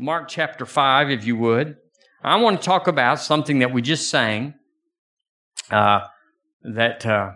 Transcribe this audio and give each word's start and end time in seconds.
Mark 0.00 0.28
chapter 0.28 0.64
5, 0.64 1.10
if 1.10 1.24
you 1.24 1.36
would. 1.36 1.76
I 2.22 2.36
want 2.36 2.60
to 2.60 2.64
talk 2.64 2.86
about 2.86 3.18
something 3.18 3.58
that 3.58 3.72
we 3.72 3.82
just 3.82 4.08
sang 4.08 4.54
uh, 5.72 6.02
that 6.62 7.04
uh, 7.04 7.32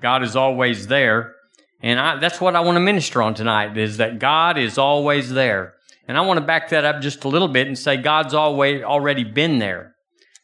God 0.00 0.22
is 0.22 0.36
always 0.36 0.86
there. 0.86 1.34
And 1.82 1.98
I, 1.98 2.20
that's 2.20 2.40
what 2.40 2.54
I 2.54 2.60
want 2.60 2.76
to 2.76 2.80
minister 2.80 3.20
on 3.20 3.34
tonight 3.34 3.76
is 3.76 3.96
that 3.96 4.20
God 4.20 4.58
is 4.58 4.78
always 4.78 5.30
there. 5.30 5.74
And 6.06 6.16
I 6.16 6.20
want 6.20 6.38
to 6.38 6.46
back 6.46 6.68
that 6.68 6.84
up 6.84 7.02
just 7.02 7.24
a 7.24 7.28
little 7.28 7.48
bit 7.48 7.66
and 7.66 7.76
say 7.76 7.96
God's 7.96 8.32
always 8.32 8.84
already 8.84 9.24
been 9.24 9.58
there. 9.58 9.96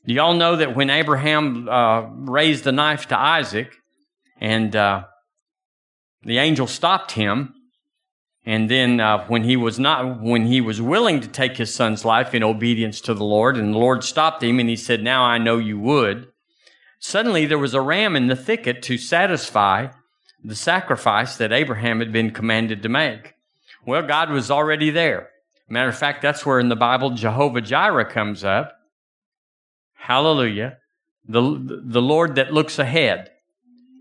Do 0.05 0.12
y'all 0.12 0.34
know 0.34 0.57
that 0.57 0.75
when 0.75 0.91
Abraham 0.91 1.68
uh, 1.68 2.00
raised 2.00 2.64
the 2.64 2.73
knife 2.73 3.07
to 3.07 3.18
Isaac 3.18 3.73
and 4.41 4.75
uh, 4.75 5.05
the 6.25 6.39
angel 6.39 6.66
stopped 6.66 7.12
him, 7.12 7.55
and 8.46 8.70
then 8.70 9.00
uh, 9.00 9.27
when 9.27 9.45
he 9.45 9.56
was 9.56 9.79
not, 9.79 10.20
when 10.20 10.46
he 10.46 10.61
was 10.61 10.80
willing 10.80 11.20
to 11.20 11.29
take 11.29 11.56
his 11.56 11.75
son's 11.75 12.04
life 12.04 12.34
in 12.34 12.43
obedience 12.43 13.00
to 13.02 13.14
the 13.14 13.24
Lord, 13.24 13.56
and 13.56 13.74
the 13.74 13.78
Lord 13.78 14.02
stopped 14.02 14.42
him, 14.42 14.59
and 14.59 14.69
he 14.69 14.77
said, 14.77 15.02
"Now 15.02 15.24
I 15.24 15.38
know 15.38 15.59
you 15.59 15.78
would." 15.78 16.28
Suddenly 16.98 17.46
there 17.46 17.59
was 17.59 17.74
a 17.74 17.80
ram 17.80 18.16
in 18.16 18.29
the 18.29 18.37
thicket 18.37 18.82
to 18.82 18.98
satisfy 18.98 19.88
the 20.42 20.55
sacrifice 20.55 21.37
that 21.37 21.52
Abraham 21.52 22.01
had 22.01 22.12
been 22.12 22.30
commanded 22.30 22.82
to 22.82 22.88
make. 22.88 23.34
Well, 23.87 24.02
God 24.06 24.30
was 24.30 24.51
already 24.51 24.91
there. 24.91 25.29
Matter 25.68 25.88
of 25.88 25.98
fact, 25.98 26.20
that's 26.20 26.45
where 26.45 26.59
in 26.59 26.68
the 26.68 26.77
Bible 26.77 27.10
Jehovah 27.10 27.60
Jireh 27.60 28.04
comes 28.04 28.43
up. 28.45 28.74
Hallelujah. 29.95 30.79
The, 31.29 31.41
the 31.84 32.02
Lord 32.02 32.34
that 32.34 32.52
looks 32.52 32.79
ahead. 32.79 33.30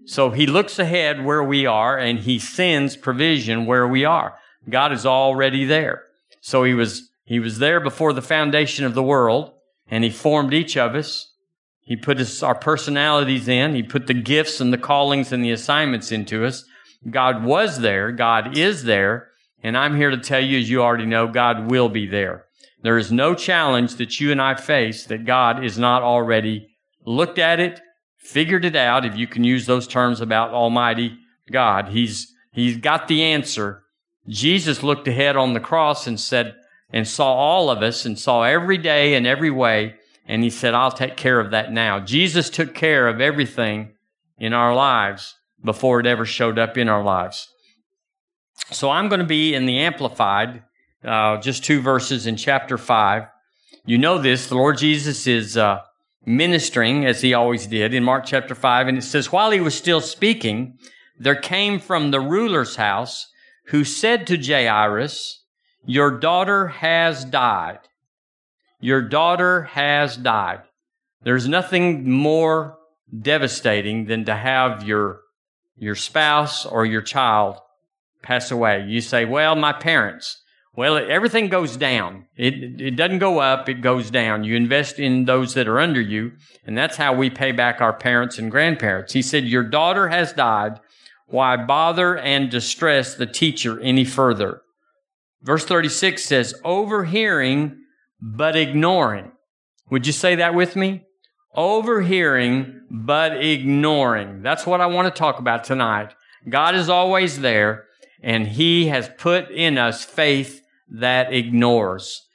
So 0.10 0.32
he 0.32 0.48
looks 0.48 0.80
ahead 0.80 1.24
where 1.24 1.44
we 1.44 1.68
are 1.68 1.96
and 1.96 2.18
he 2.18 2.40
sends 2.40 2.98
provision 2.98 3.68
where 3.68 3.88
we 3.88 4.06
are. 4.06 4.40
God 4.68 4.92
is 4.92 5.06
already 5.06 5.66
there. 5.66 6.02
So 6.42 6.64
he 6.64 6.74
was, 6.74 7.12
he 7.26 7.40
was 7.40 7.60
there 7.60 7.80
before 7.80 8.14
the 8.14 8.24
foundation 8.24 8.86
of 8.86 8.96
the 8.96 9.04
world 9.04 9.54
and 9.88 10.04
he 10.04 10.10
formed 10.10 10.52
each 10.52 10.76
of 10.76 10.96
us. 10.96 11.32
He 11.82 11.96
put 11.96 12.42
our 12.42 12.56
personalities 12.56 13.48
in. 13.48 13.76
He 13.76 13.84
put 13.84 14.08
the 14.08 14.16
gifts 14.16 14.60
and 14.60 14.74
the 14.74 14.80
callings 14.80 15.32
and 15.32 15.44
the 15.44 15.52
assignments 15.52 16.12
into 16.12 16.44
us. 16.44 16.66
God 17.08 17.44
was 17.44 17.82
there. 17.82 18.12
God 18.12 18.58
is 18.58 18.86
there. 18.86 19.28
And 19.62 19.78
I'm 19.78 19.96
here 19.96 20.10
to 20.10 20.18
tell 20.18 20.44
you, 20.44 20.58
as 20.58 20.72
you 20.72 20.82
already 20.82 21.06
know, 21.06 21.28
God 21.28 21.70
will 21.70 21.88
be 21.88 22.08
there. 22.08 22.46
There 22.82 22.98
is 22.98 23.12
no 23.12 23.36
challenge 23.36 23.98
that 23.98 24.20
you 24.20 24.32
and 24.32 24.42
I 24.42 24.56
face 24.56 25.06
that 25.06 25.26
God 25.26 25.64
is 25.64 25.78
not 25.78 26.02
already 26.02 26.70
looked 27.06 27.38
at 27.38 27.60
it, 27.60 27.80
figured 28.20 28.66
it 28.66 28.76
out, 28.76 29.06
if 29.06 29.18
you 29.18 29.26
can 29.26 29.44
use 29.44 29.66
those 29.66 29.88
terms 29.88 30.22
about 30.22 30.52
Almighty 30.52 31.18
God. 31.52 31.90
He's, 31.90 32.34
he's 32.52 32.78
got 32.78 33.08
the 33.08 33.24
answer. 33.24 33.84
Jesus 34.28 34.84
looked 34.84 35.08
ahead 35.08 35.36
on 35.36 35.54
the 35.54 35.60
cross 35.60 36.06
and 36.06 36.20
said, 36.20 36.56
and 36.92 37.08
saw 37.08 37.34
all 37.34 37.70
of 37.70 37.82
us 37.82 38.06
and 38.06 38.18
saw 38.18 38.44
every 38.44 38.78
day 38.78 39.14
and 39.16 39.26
every 39.26 39.52
way. 39.52 39.96
And 40.26 40.44
he 40.44 40.50
said, 40.50 40.74
I'll 40.74 40.92
take 40.92 41.18
care 41.18 41.40
of 41.40 41.52
that 41.52 41.72
now. 41.72 42.00
Jesus 42.00 42.50
took 42.50 42.74
care 42.74 43.08
of 43.08 43.22
everything 43.22 43.94
in 44.38 44.54
our 44.54 44.76
lives 44.76 45.36
before 45.64 46.00
it 46.00 46.06
ever 46.06 46.26
showed 46.26 46.60
up 46.60 46.78
in 46.78 46.88
our 46.88 47.04
lives. 47.04 47.48
So 48.72 48.90
I'm 48.90 49.10
going 49.10 49.20
to 49.20 49.26
be 49.26 49.56
in 49.56 49.66
the 49.66 49.80
Amplified, 49.80 50.64
uh, 51.04 51.38
just 51.38 51.64
two 51.64 51.82
verses 51.82 52.28
in 52.28 52.36
chapter 52.36 52.78
5. 52.78 53.24
You 53.86 53.98
know 53.98 54.20
this, 54.20 54.48
the 54.48 54.56
Lord 54.56 54.78
Jesus 54.78 55.26
is 55.26 55.58
uh, 55.58 55.80
ministering 56.30 57.08
as 57.08 57.22
he 57.22 57.34
always 57.34 57.66
did 57.66 57.92
in 57.92 58.04
Mark 58.04 58.24
chapter 58.24 58.54
5, 58.54 58.88
and 58.88 59.00
it 59.00 59.04
says, 59.04 59.32
While 59.32 59.50
he 59.50 59.60
was 59.60 59.74
still 59.74 60.00
speaking, 60.00 60.78
there 61.18 61.36
came 61.36 61.80
from 61.80 62.12
the 62.12 62.20
ruler's 62.20 62.76
house 62.76 63.32
who 63.66 63.84
said 63.84 64.28
to 64.28 64.38
Jairus, 64.38 65.44
Your 65.86 66.12
daughter 66.12 66.68
has 66.68 67.26
died. 67.26 67.80
Your 68.80 69.02
daughter 69.02 69.64
has 69.64 70.18
died. 70.18 70.62
There's 71.24 71.48
nothing 71.48 72.10
more 72.10 72.78
devastating 73.22 74.06
than 74.06 74.26
to 74.26 74.36
have 74.36 74.84
your, 74.84 75.22
your 75.78 75.96
spouse 75.96 76.64
or 76.64 76.86
your 76.86 77.02
child 77.02 77.58
pass 78.22 78.52
away. 78.52 78.86
You 78.88 79.02
say, 79.02 79.26
well, 79.26 79.56
my 79.56 79.74
parents. 79.74 80.39
Well, 80.80 80.98
everything 80.98 81.50
goes 81.50 81.76
down. 81.76 82.28
It, 82.38 82.80
it 82.80 82.96
doesn't 82.96 83.20
go 83.20 83.40
up, 83.40 83.68
it 83.68 83.82
goes 83.82 84.10
down. 84.10 84.46
You 84.46 84.56
invest 84.56 84.98
in 84.98 85.26
those 85.26 85.54
that 85.56 85.68
are 85.68 85.78
under 85.78 86.00
you, 86.00 86.32
and 86.66 86.78
that's 86.78 86.96
how 86.96 87.12
we 87.12 87.30
pay 87.30 87.52
back 87.52 87.82
our 87.82 87.92
parents 87.92 88.40
and 88.40 88.50
grandparents. 88.50 89.12
He 89.12 89.22
said, 89.22 89.44
Your 89.44 89.64
daughter 89.64 90.08
has 90.08 90.32
died. 90.32 90.80
Why 91.28 91.58
bother 91.58 92.18
and 92.18 92.50
distress 92.50 93.14
the 93.14 93.26
teacher 93.26 93.78
any 93.82 94.06
further? 94.06 94.62
Verse 95.42 95.66
36 95.66 96.24
says, 96.24 96.56
Overhearing 96.64 97.76
but 98.22 98.56
ignoring. 98.56 99.34
Would 99.92 100.08
you 100.08 100.14
say 100.14 100.36
that 100.36 100.56
with 100.56 100.78
me? 100.78 101.04
Overhearing 101.56 102.84
but 102.90 103.36
ignoring. 103.36 104.44
That's 104.44 104.66
what 104.66 104.80
I 104.80 104.86
want 104.86 105.14
to 105.14 105.20
talk 105.20 105.40
about 105.40 105.66
tonight. 105.66 106.14
God 106.48 106.74
is 106.74 106.88
always 106.88 107.42
there 107.42 107.84
and 108.24 108.48
he 108.48 108.88
has 108.88 109.10
put 109.18 109.52
in 109.52 109.78
us 109.78 110.06
faith 110.06 110.62
that 110.90 111.34
ignores. 111.34 112.28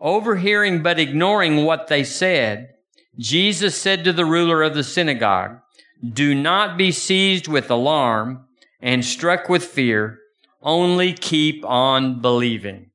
Overhearing 0.00 0.82
but 0.82 0.98
ignoring 0.98 1.64
what 1.64 1.88
they 1.88 2.04
said, 2.04 2.70
Jesus 3.18 3.80
said 3.80 4.04
to 4.04 4.12
the 4.12 4.24
ruler 4.24 4.62
of 4.62 4.74
the 4.74 4.82
synagogue, 4.82 5.58
Do 6.06 6.34
not 6.34 6.76
be 6.76 6.92
seized 6.92 7.48
with 7.48 7.70
alarm 7.70 8.46
and 8.80 9.04
struck 9.04 9.48
with 9.48 9.64
fear, 9.64 10.18
only 10.60 11.12
keep 11.12 11.64
on 11.64 12.20
believing. 12.20 12.90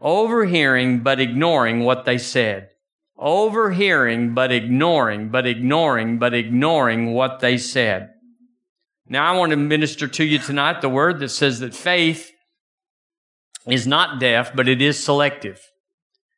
Overhearing 0.00 1.00
but 1.00 1.20
ignoring 1.20 1.80
what 1.80 2.04
they 2.04 2.18
said. 2.18 2.68
Overhearing 3.18 4.34
but 4.34 4.52
ignoring, 4.52 5.30
but 5.30 5.46
ignoring, 5.46 6.18
but 6.18 6.34
ignoring 6.34 7.14
what 7.14 7.40
they 7.40 7.56
said. 7.56 8.10
Now, 9.08 9.32
I 9.32 9.38
want 9.38 9.50
to 9.50 9.56
minister 9.56 10.06
to 10.06 10.24
you 10.24 10.38
tonight 10.38 10.80
the 10.80 10.88
word 10.88 11.20
that 11.20 11.30
says 11.30 11.60
that 11.60 11.74
faith 11.74 12.30
is 13.66 13.86
not 13.86 14.20
deaf, 14.20 14.54
but 14.54 14.68
it 14.68 14.80
is 14.80 15.02
selective. 15.02 15.60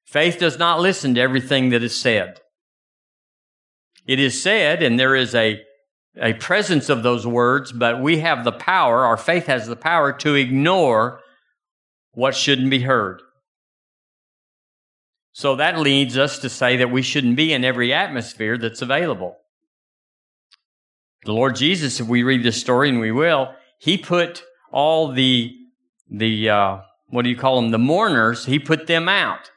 Faith 0.04 0.38
does 0.38 0.58
not 0.58 0.80
listen 0.80 1.14
to 1.14 1.20
everything 1.20 1.68
that 1.70 1.82
is 1.82 1.98
said. 1.98 2.40
It 4.06 4.18
is 4.18 4.42
said, 4.42 4.82
and 4.82 4.98
there 4.98 5.14
is 5.14 5.34
a, 5.34 5.60
a 6.20 6.32
presence 6.34 6.88
of 6.88 7.02
those 7.02 7.26
words, 7.26 7.72
but 7.72 8.00
we 8.00 8.20
have 8.20 8.42
the 8.42 8.52
power, 8.52 9.04
our 9.04 9.18
faith 9.18 9.46
has 9.46 9.66
the 9.66 9.76
power 9.76 10.12
to 10.14 10.34
ignore 10.34 11.20
what 12.12 12.34
shouldn't 12.34 12.70
be 12.70 12.80
heard. 12.80 13.20
So 15.32 15.56
that 15.56 15.78
leads 15.78 16.16
us 16.16 16.38
to 16.38 16.48
say 16.48 16.78
that 16.78 16.90
we 16.90 17.02
shouldn't 17.02 17.36
be 17.36 17.52
in 17.52 17.64
every 17.64 17.92
atmosphere 17.92 18.56
that's 18.56 18.82
available. 18.82 19.36
The 21.24 21.32
Lord 21.32 21.54
Jesus, 21.54 22.00
if 22.00 22.08
we 22.08 22.22
read 22.22 22.42
this 22.42 22.58
story, 22.58 22.88
and 22.88 22.98
we 22.98 23.12
will, 23.12 23.54
he 23.78 23.98
put 23.98 24.42
all 24.72 25.12
the, 25.12 25.54
the, 26.10 26.48
uh, 26.48 26.78
what 27.10 27.22
do 27.22 27.30
you 27.30 27.36
call 27.36 27.60
them? 27.60 27.70
The 27.70 27.78
mourners, 27.78 28.46
he 28.46 28.58
put 28.58 28.86
them 28.86 29.08
out 29.08 29.50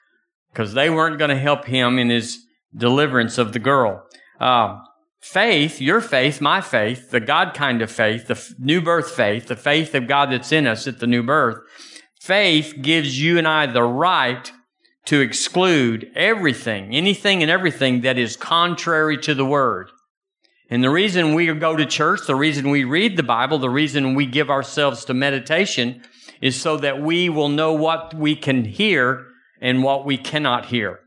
because 0.51 0.73
they 0.73 0.89
weren't 0.89 1.19
going 1.19 1.29
to 1.29 1.38
help 1.38 1.66
him 1.66 1.97
in 1.97 2.09
his 2.09 2.39
deliverance 2.75 3.38
of 3.38 3.53
the 3.53 3.59
girl. 3.59 4.03
Uh, 4.39 4.79
faith, 5.22 5.81
your 5.81 6.01
faith, 6.01 6.41
my 6.41 6.62
faith, 6.62 7.12
the 7.12 7.19
God 7.19 7.53
kind 7.53 7.81
of 7.81 7.91
faith, 7.91 8.28
the 8.28 8.35
f- 8.35 8.53
new 8.57 8.81
birth 8.81 9.12
faith, 9.12 9.47
the 9.47 9.56
faith 9.56 9.94
of 9.95 10.07
God 10.07 10.31
that's 10.31 10.51
in 10.51 10.67
us 10.67 10.88
at 10.88 11.00
the 11.00 11.07
new 11.07 11.23
birth, 11.23 11.59
faith 12.19 12.75
gives 12.81 13.22
you 13.22 13.38
and 13.38 13.47
I 13.47 13.66
the 13.68 13.83
right 13.83 14.51
to 15.06 15.19
exclude 15.19 16.12
everything, 16.16 16.95
anything 16.95 17.41
and 17.41 17.51
everything 17.51 18.01
that 18.01 18.18
is 18.18 18.38
contrary 18.38 19.18
to 19.19 19.33
the 19.33 19.45
word. 19.45 19.89
And 20.69 20.83
the 20.83 20.89
reason 20.89 21.33
we 21.33 21.53
go 21.53 21.75
to 21.75 21.85
church, 21.85 22.22
the 22.28 22.35
reason 22.35 22.69
we 22.69 22.85
read 22.85 23.18
the 23.18 23.23
Bible, 23.23 23.57
the 23.57 23.69
reason 23.69 24.16
we 24.16 24.25
give 24.25 24.50
ourselves 24.50 25.03
to 25.06 25.13
meditation 25.13 26.01
is 26.41 26.59
so 26.59 26.78
that 26.78 27.02
we 27.02 27.29
will 27.29 27.50
know 27.50 27.74
what 27.74 28.13
we 28.13 28.35
can 28.35 28.66
hear 28.66 29.25
and 29.62 29.84
what 29.84 30.06
we 30.06 30.18
cannot 30.18 30.66
hear. 30.68 31.00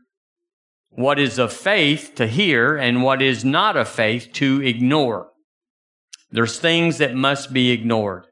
What 0.89 1.19
is 1.19 1.37
of 1.37 1.51
faith 1.51 2.13
to 2.15 2.27
hear 2.27 2.77
and 2.77 3.03
what 3.03 3.21
is 3.21 3.43
not 3.43 3.75
of 3.75 3.89
faith 3.89 4.29
to 4.33 4.61
ignore. 4.61 5.27
There's 6.31 6.57
things 6.57 6.97
that 6.99 7.15
must 7.15 7.51
be 7.51 7.71
ignored. 7.71 8.25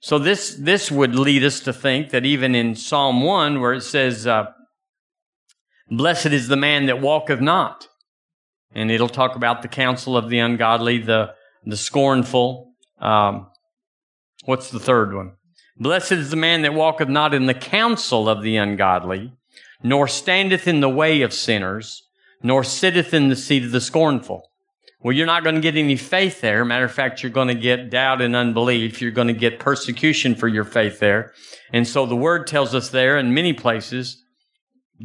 So 0.00 0.18
this, 0.18 0.54
this 0.54 0.90
would 0.92 1.14
lead 1.14 1.42
us 1.42 1.60
to 1.60 1.72
think 1.72 2.10
that 2.10 2.26
even 2.26 2.54
in 2.54 2.74
Psalm 2.74 3.22
1 3.22 3.60
where 3.60 3.72
it 3.72 3.82
says, 3.82 4.26
uh, 4.26 4.46
blessed 5.90 6.26
is 6.26 6.48
the 6.48 6.56
man 6.56 6.86
that 6.86 7.00
walketh 7.00 7.40
not 7.40 7.88
and 8.74 8.90
it'll 8.90 9.08
talk 9.08 9.34
about 9.34 9.62
the 9.62 9.68
counsel 9.68 10.16
of 10.16 10.28
the 10.28 10.38
ungodly, 10.38 10.98
the 10.98 11.34
the 11.64 11.76
scornful. 11.76 12.72
Um, 13.00 13.48
what's 14.44 14.70
the 14.70 14.80
third 14.80 15.14
one? 15.14 15.32
Blessed 15.80 16.12
is 16.12 16.30
the 16.30 16.36
man 16.36 16.62
that 16.62 16.74
walketh 16.74 17.08
not 17.08 17.34
in 17.34 17.46
the 17.46 17.54
counsel 17.54 18.28
of 18.28 18.42
the 18.42 18.56
ungodly, 18.56 19.32
nor 19.82 20.08
standeth 20.08 20.66
in 20.66 20.80
the 20.80 20.88
way 20.88 21.22
of 21.22 21.32
sinners, 21.32 22.02
nor 22.42 22.64
sitteth 22.64 23.14
in 23.14 23.28
the 23.28 23.36
seat 23.36 23.64
of 23.64 23.70
the 23.70 23.80
scornful. 23.80 24.50
Well, 25.00 25.14
you're 25.14 25.26
not 25.26 25.44
going 25.44 25.54
to 25.54 25.60
get 25.60 25.76
any 25.76 25.94
faith 25.94 26.40
there. 26.40 26.64
Matter 26.64 26.86
of 26.86 26.92
fact, 26.92 27.22
you're 27.22 27.30
going 27.30 27.48
to 27.48 27.54
get 27.54 27.90
doubt 27.90 28.20
and 28.20 28.34
unbelief. 28.34 29.00
You're 29.00 29.12
going 29.12 29.28
to 29.28 29.32
get 29.32 29.60
persecution 29.60 30.34
for 30.34 30.48
your 30.48 30.64
faith 30.64 30.98
there. 30.98 31.32
And 31.72 31.86
so 31.86 32.04
the 32.04 32.16
word 32.16 32.48
tells 32.48 32.74
us 32.74 32.90
there 32.90 33.16
in 33.16 33.32
many 33.32 33.52
places 33.52 34.24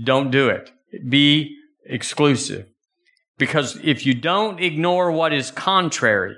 don't 0.04 0.31
do 0.31 0.50
it. 0.50 0.72
Be 1.08 1.56
exclusive. 1.86 2.68
Because 3.38 3.80
if 3.84 4.06
you 4.06 4.16
don't 4.16 4.60
ignore 4.60 5.12
what 5.12 5.31
is 5.31 5.52
contrary, 5.52 6.38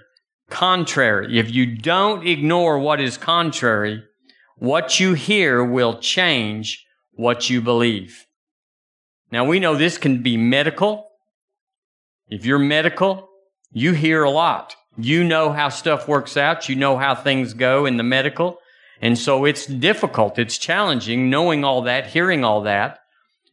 contrary, 0.50 1.40
if 1.40 1.50
you 1.50 1.78
don't 1.78 2.28
ignore 2.28 2.78
what 2.80 3.00
is 3.00 3.18
contrary, 3.18 4.04
what 4.58 5.00
you 5.00 5.14
hear 5.14 5.64
will 5.64 6.00
change 6.00 6.86
what 7.12 7.50
you 7.50 7.62
believe. 7.62 8.26
Now 9.32 9.46
we 9.46 9.60
know 9.60 9.76
this 9.76 9.98
can 9.98 10.22
be 10.22 10.38
medical. 10.38 11.10
If 12.30 12.46
you're 12.46 12.60
medical, 12.60 13.30
you 13.72 13.94
hear 13.94 14.24
a 14.24 14.30
lot. 14.30 14.76
You 14.98 15.24
know 15.24 15.52
how 15.52 15.70
stuff 15.70 16.08
works 16.08 16.38
out. 16.38 16.70
You 16.70 16.76
know 16.76 16.98
how 16.98 17.16
things 17.16 17.54
go 17.54 17.86
in 17.86 17.98
the 17.98 18.04
medical. 18.04 18.60
And 19.02 19.18
so 19.18 19.46
it's 19.46 19.66
difficult. 19.66 20.40
It's 20.40 20.58
challenging 20.58 21.30
knowing 21.30 21.64
all 21.64 21.82
that, 21.82 22.08
hearing 22.08 22.46
all 22.46 22.62
that 22.62 23.00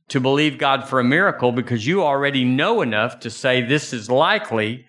to 0.08 0.20
believe 0.20 0.58
God 0.58 0.88
for 0.88 1.00
a 1.00 1.04
miracle 1.04 1.52
because 1.52 1.86
you 1.86 2.02
already 2.02 2.44
know 2.44 2.82
enough 2.82 3.20
to 3.20 3.30
say 3.30 3.62
this 3.62 3.92
is 3.92 4.10
likely 4.10 4.86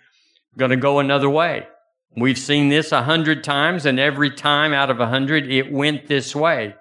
going 0.57 0.71
to 0.71 0.77
go 0.77 0.99
another 0.99 1.29
way. 1.29 1.65
We've 2.15 2.37
seen 2.37 2.69
this 2.69 2.91
a 2.91 3.03
hundred 3.03 3.43
times 3.43 3.85
and 3.85 3.99
every 3.99 4.29
time 4.29 4.73
out 4.73 4.89
of 4.89 4.99
a 4.99 5.07
hundred, 5.07 5.51
it 5.51 5.71
went 5.71 6.07
this 6.07 6.35
way. 6.35 6.75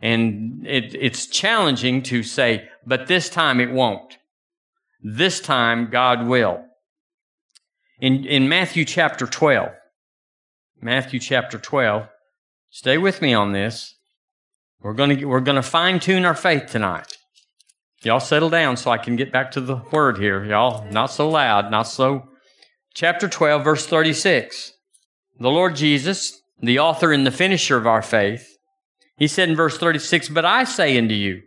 And 0.00 0.64
it, 0.66 0.94
it's 0.94 1.26
challenging 1.26 2.02
to 2.04 2.22
say, 2.22 2.68
but 2.86 3.06
this 3.06 3.28
time 3.28 3.60
it 3.60 3.70
won't. 3.70 4.18
This 5.02 5.40
time 5.40 5.88
God 5.90 6.26
will. 6.26 6.64
In, 7.98 8.24
in 8.24 8.48
Matthew 8.48 8.84
chapter 8.84 9.26
12, 9.26 9.70
Matthew 10.80 11.18
chapter 11.18 11.58
12, 11.58 12.06
stay 12.70 12.98
with 12.98 13.22
me 13.22 13.32
on 13.32 13.52
this. 13.52 13.94
We're 14.82 14.92
going 14.92 15.18
to, 15.18 15.24
we're 15.24 15.40
going 15.40 15.56
to 15.56 15.62
fine 15.62 15.98
tune 15.98 16.24
our 16.24 16.34
faith 16.34 16.66
tonight. 16.66 17.16
Y'all 18.02 18.20
settle 18.20 18.50
down 18.50 18.76
so 18.76 18.90
I 18.90 18.98
can 18.98 19.16
get 19.16 19.32
back 19.32 19.50
to 19.52 19.60
the 19.60 19.76
word 19.90 20.18
here. 20.18 20.44
Y'all, 20.44 20.86
not 20.92 21.06
so 21.06 21.28
loud, 21.28 21.70
not 21.70 21.84
so. 21.84 22.28
Chapter 22.94 23.28
12, 23.28 23.64
verse 23.64 23.86
36. 23.86 24.74
The 25.38 25.50
Lord 25.50 25.76
Jesus, 25.76 26.40
the 26.60 26.78
author 26.78 27.12
and 27.12 27.26
the 27.26 27.30
finisher 27.30 27.76
of 27.76 27.86
our 27.86 28.02
faith, 28.02 28.56
he 29.18 29.26
said 29.26 29.48
in 29.48 29.56
verse 29.56 29.78
36, 29.78 30.28
But 30.30 30.44
I 30.44 30.64
say 30.64 30.96
unto 30.96 31.14
you, 31.14 31.42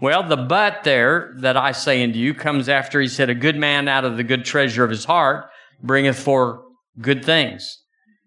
well, 0.00 0.22
the 0.22 0.36
but 0.36 0.84
there 0.84 1.34
that 1.38 1.56
I 1.56 1.72
say 1.72 2.02
unto 2.02 2.18
you 2.18 2.34
comes 2.34 2.68
after 2.68 3.00
he 3.00 3.08
said, 3.08 3.30
A 3.30 3.34
good 3.34 3.56
man 3.56 3.88
out 3.88 4.04
of 4.04 4.16
the 4.16 4.24
good 4.24 4.44
treasure 4.44 4.84
of 4.84 4.90
his 4.90 5.04
heart 5.04 5.46
bringeth 5.82 6.18
forth 6.18 6.60
good 7.00 7.24
things. 7.24 7.78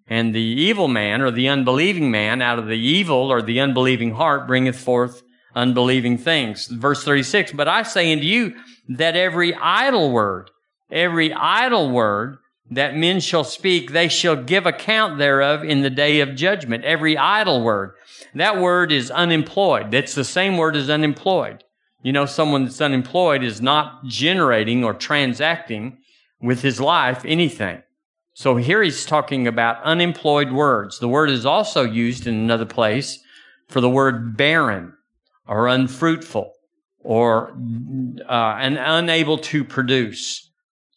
And 0.08 0.36
the 0.36 0.42
evil 0.42 0.90
man 0.90 1.22
or 1.22 1.32
the 1.32 1.48
unbelieving 1.48 2.12
man 2.12 2.42
out 2.42 2.60
of 2.60 2.68
the 2.68 2.78
evil 2.78 3.32
or 3.32 3.42
the 3.42 3.62
unbelieving 3.62 4.16
heart 4.16 4.48
bringeth 4.48 4.78
forth 4.78 5.22
unbelieving 5.56 6.18
things. 6.18 6.68
Verse 6.68 7.04
36, 7.04 7.54
But 7.54 7.70
I 7.70 7.84
say 7.84 8.12
unto 8.12 8.26
you 8.26 8.56
that 8.90 9.16
every 9.16 9.54
idle 9.56 10.12
word, 10.12 10.52
every 10.90 11.32
idle 11.34 11.90
word 11.90 12.38
that 12.72 12.96
men 12.96 13.20
shall 13.20 13.44
speak, 13.44 13.92
they 13.92 14.08
shall 14.08 14.36
give 14.36 14.66
account 14.66 15.18
thereof 15.18 15.64
in 15.64 15.82
the 15.82 15.90
day 15.90 16.22
of 16.22 16.36
judgment. 16.36 16.86
Every 16.86 17.18
idle 17.18 17.62
word. 17.62 17.94
That 18.34 18.58
word 18.58 18.92
is 18.94 19.12
unemployed. 19.12 19.92
That's 19.92 20.16
the 20.16 20.24
same 20.24 20.58
word 20.58 20.78
as 20.78 20.90
unemployed. 20.90 21.66
You 22.02 22.14
know, 22.14 22.26
someone 22.26 22.64
that's 22.64 22.82
unemployed 22.82 23.44
is 23.44 23.62
not 23.62 24.06
generating 24.06 24.84
or 24.84 24.94
transacting 24.94 25.98
with 26.42 26.62
his 26.62 26.80
life 26.80 27.24
anything. 27.26 27.84
So 28.34 28.56
here 28.56 28.82
he's 28.82 29.06
talking 29.06 29.48
about 29.48 29.84
unemployed 29.84 30.52
words. 30.52 31.00
The 31.00 31.10
word 31.10 31.30
is 31.30 31.46
also 31.46 31.84
used 31.84 32.26
in 32.26 32.34
another 32.36 32.66
place 32.66 33.20
for 33.68 33.82
the 33.82 33.90
word 33.90 34.38
barren 34.38 34.94
or 35.46 35.68
unfruitful 35.68 36.54
or 37.04 37.52
uh, 38.30 38.56
and 38.60 38.78
unable 38.78 39.38
to 39.40 39.64
produce. 39.64 40.51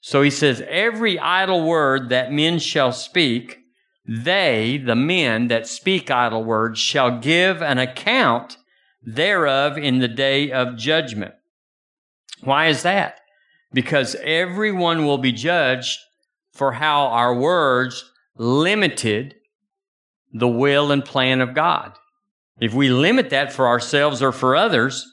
So 0.06 0.20
he 0.20 0.28
says, 0.28 0.62
every 0.68 1.18
idle 1.18 1.66
word 1.66 2.10
that 2.10 2.30
men 2.30 2.58
shall 2.58 2.92
speak, 2.92 3.60
they, 4.06 4.76
the 4.76 4.94
men 4.94 5.48
that 5.48 5.66
speak 5.66 6.10
idle 6.10 6.44
words, 6.44 6.78
shall 6.78 7.20
give 7.20 7.62
an 7.62 7.78
account 7.78 8.58
thereof 9.00 9.78
in 9.78 10.00
the 10.00 10.08
day 10.08 10.52
of 10.52 10.76
judgment. 10.76 11.32
Why 12.42 12.66
is 12.66 12.82
that? 12.82 13.18
Because 13.72 14.14
everyone 14.16 15.06
will 15.06 15.16
be 15.16 15.32
judged 15.32 15.98
for 16.52 16.72
how 16.72 17.06
our 17.06 17.34
words 17.34 18.04
limited 18.36 19.36
the 20.34 20.48
will 20.48 20.92
and 20.92 21.02
plan 21.02 21.40
of 21.40 21.54
God. 21.54 21.94
If 22.60 22.74
we 22.74 22.90
limit 22.90 23.30
that 23.30 23.54
for 23.54 23.66
ourselves 23.66 24.20
or 24.22 24.32
for 24.32 24.54
others, 24.54 25.10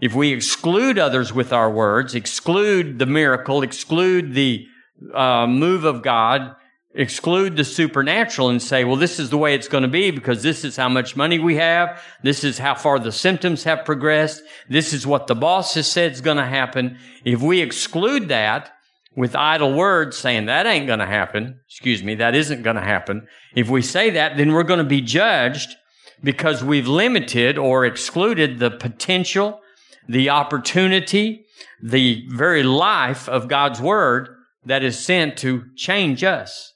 if 0.00 0.14
we 0.14 0.32
exclude 0.32 0.98
others 0.98 1.32
with 1.32 1.52
our 1.52 1.70
words, 1.70 2.14
exclude 2.14 2.98
the 2.98 3.06
miracle, 3.06 3.62
exclude 3.62 4.34
the 4.34 4.66
uh, 5.12 5.46
move 5.46 5.84
of 5.84 6.02
God, 6.02 6.56
exclude 6.94 7.56
the 7.56 7.64
supernatural 7.64 8.48
and 8.48 8.62
say, 8.62 8.84
well, 8.84 8.96
this 8.96 9.18
is 9.18 9.30
the 9.30 9.38
way 9.38 9.54
it's 9.54 9.68
going 9.68 9.82
to 9.82 9.88
be 9.88 10.10
because 10.10 10.42
this 10.42 10.64
is 10.64 10.76
how 10.76 10.88
much 10.88 11.16
money 11.16 11.38
we 11.38 11.56
have. 11.56 12.02
This 12.22 12.44
is 12.44 12.58
how 12.58 12.74
far 12.74 12.98
the 12.98 13.12
symptoms 13.12 13.64
have 13.64 13.84
progressed. 13.84 14.42
This 14.68 14.92
is 14.92 15.06
what 15.06 15.26
the 15.26 15.34
boss 15.34 15.74
has 15.74 15.90
said 15.90 16.12
is 16.12 16.20
going 16.20 16.36
to 16.36 16.46
happen. 16.46 16.98
If 17.24 17.42
we 17.42 17.60
exclude 17.60 18.28
that 18.28 18.70
with 19.16 19.36
idle 19.36 19.74
words 19.74 20.16
saying 20.16 20.46
that 20.46 20.66
ain't 20.66 20.86
going 20.86 20.98
to 21.00 21.06
happen, 21.06 21.60
excuse 21.66 22.02
me, 22.02 22.16
that 22.16 22.34
isn't 22.34 22.62
going 22.62 22.76
to 22.76 22.82
happen. 22.82 23.26
If 23.54 23.68
we 23.68 23.82
say 23.82 24.10
that, 24.10 24.36
then 24.36 24.52
we're 24.52 24.62
going 24.64 24.78
to 24.78 24.84
be 24.84 25.00
judged 25.00 25.76
because 26.22 26.64
we've 26.64 26.88
limited 26.88 27.58
or 27.58 27.84
excluded 27.84 28.58
the 28.58 28.70
potential, 28.70 29.60
the 30.08 30.30
opportunity, 30.30 31.46
the 31.82 32.24
very 32.28 32.62
life 32.62 33.28
of 33.28 33.48
God's 33.48 33.80
word 33.80 34.28
that 34.64 34.82
is 34.82 34.98
sent 34.98 35.36
to 35.38 35.64
change 35.76 36.24
us. 36.24 36.72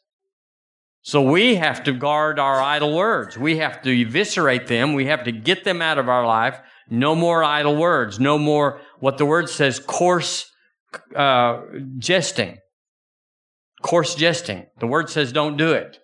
So 1.03 1.23
we 1.23 1.55
have 1.57 1.85
to 1.85 1.93
guard 1.93 2.39
our 2.39 2.61
idle 2.61 2.95
words. 2.95 3.39
We 3.39 3.59
have 3.59 3.81
to 3.83 4.03
eviscerate 4.03 4.67
them. 4.67 4.93
We 4.93 5.07
have 5.07 5.25
to 5.25 5.33
get 5.33 5.65
them 5.65 5.81
out 5.81 5.99
of 5.99 6.09
our 6.09 6.27
life. 6.27 6.61
No 6.91 7.15
more 7.15 7.43
idle 7.43 7.77
words. 7.77 8.21
No 8.21 8.37
more 8.37 8.81
what 8.99 9.17
the 9.17 9.25
word 9.25 9.49
says, 9.49 9.79
coarse 9.79 10.51
uh, 11.15 11.63
jesting. 11.99 12.59
Coarse 13.83 14.15
jesting. 14.17 14.67
The 14.81 14.87
word 14.87 15.09
says 15.09 15.33
don't 15.33 15.57
do 15.57 15.73
it. 15.73 15.99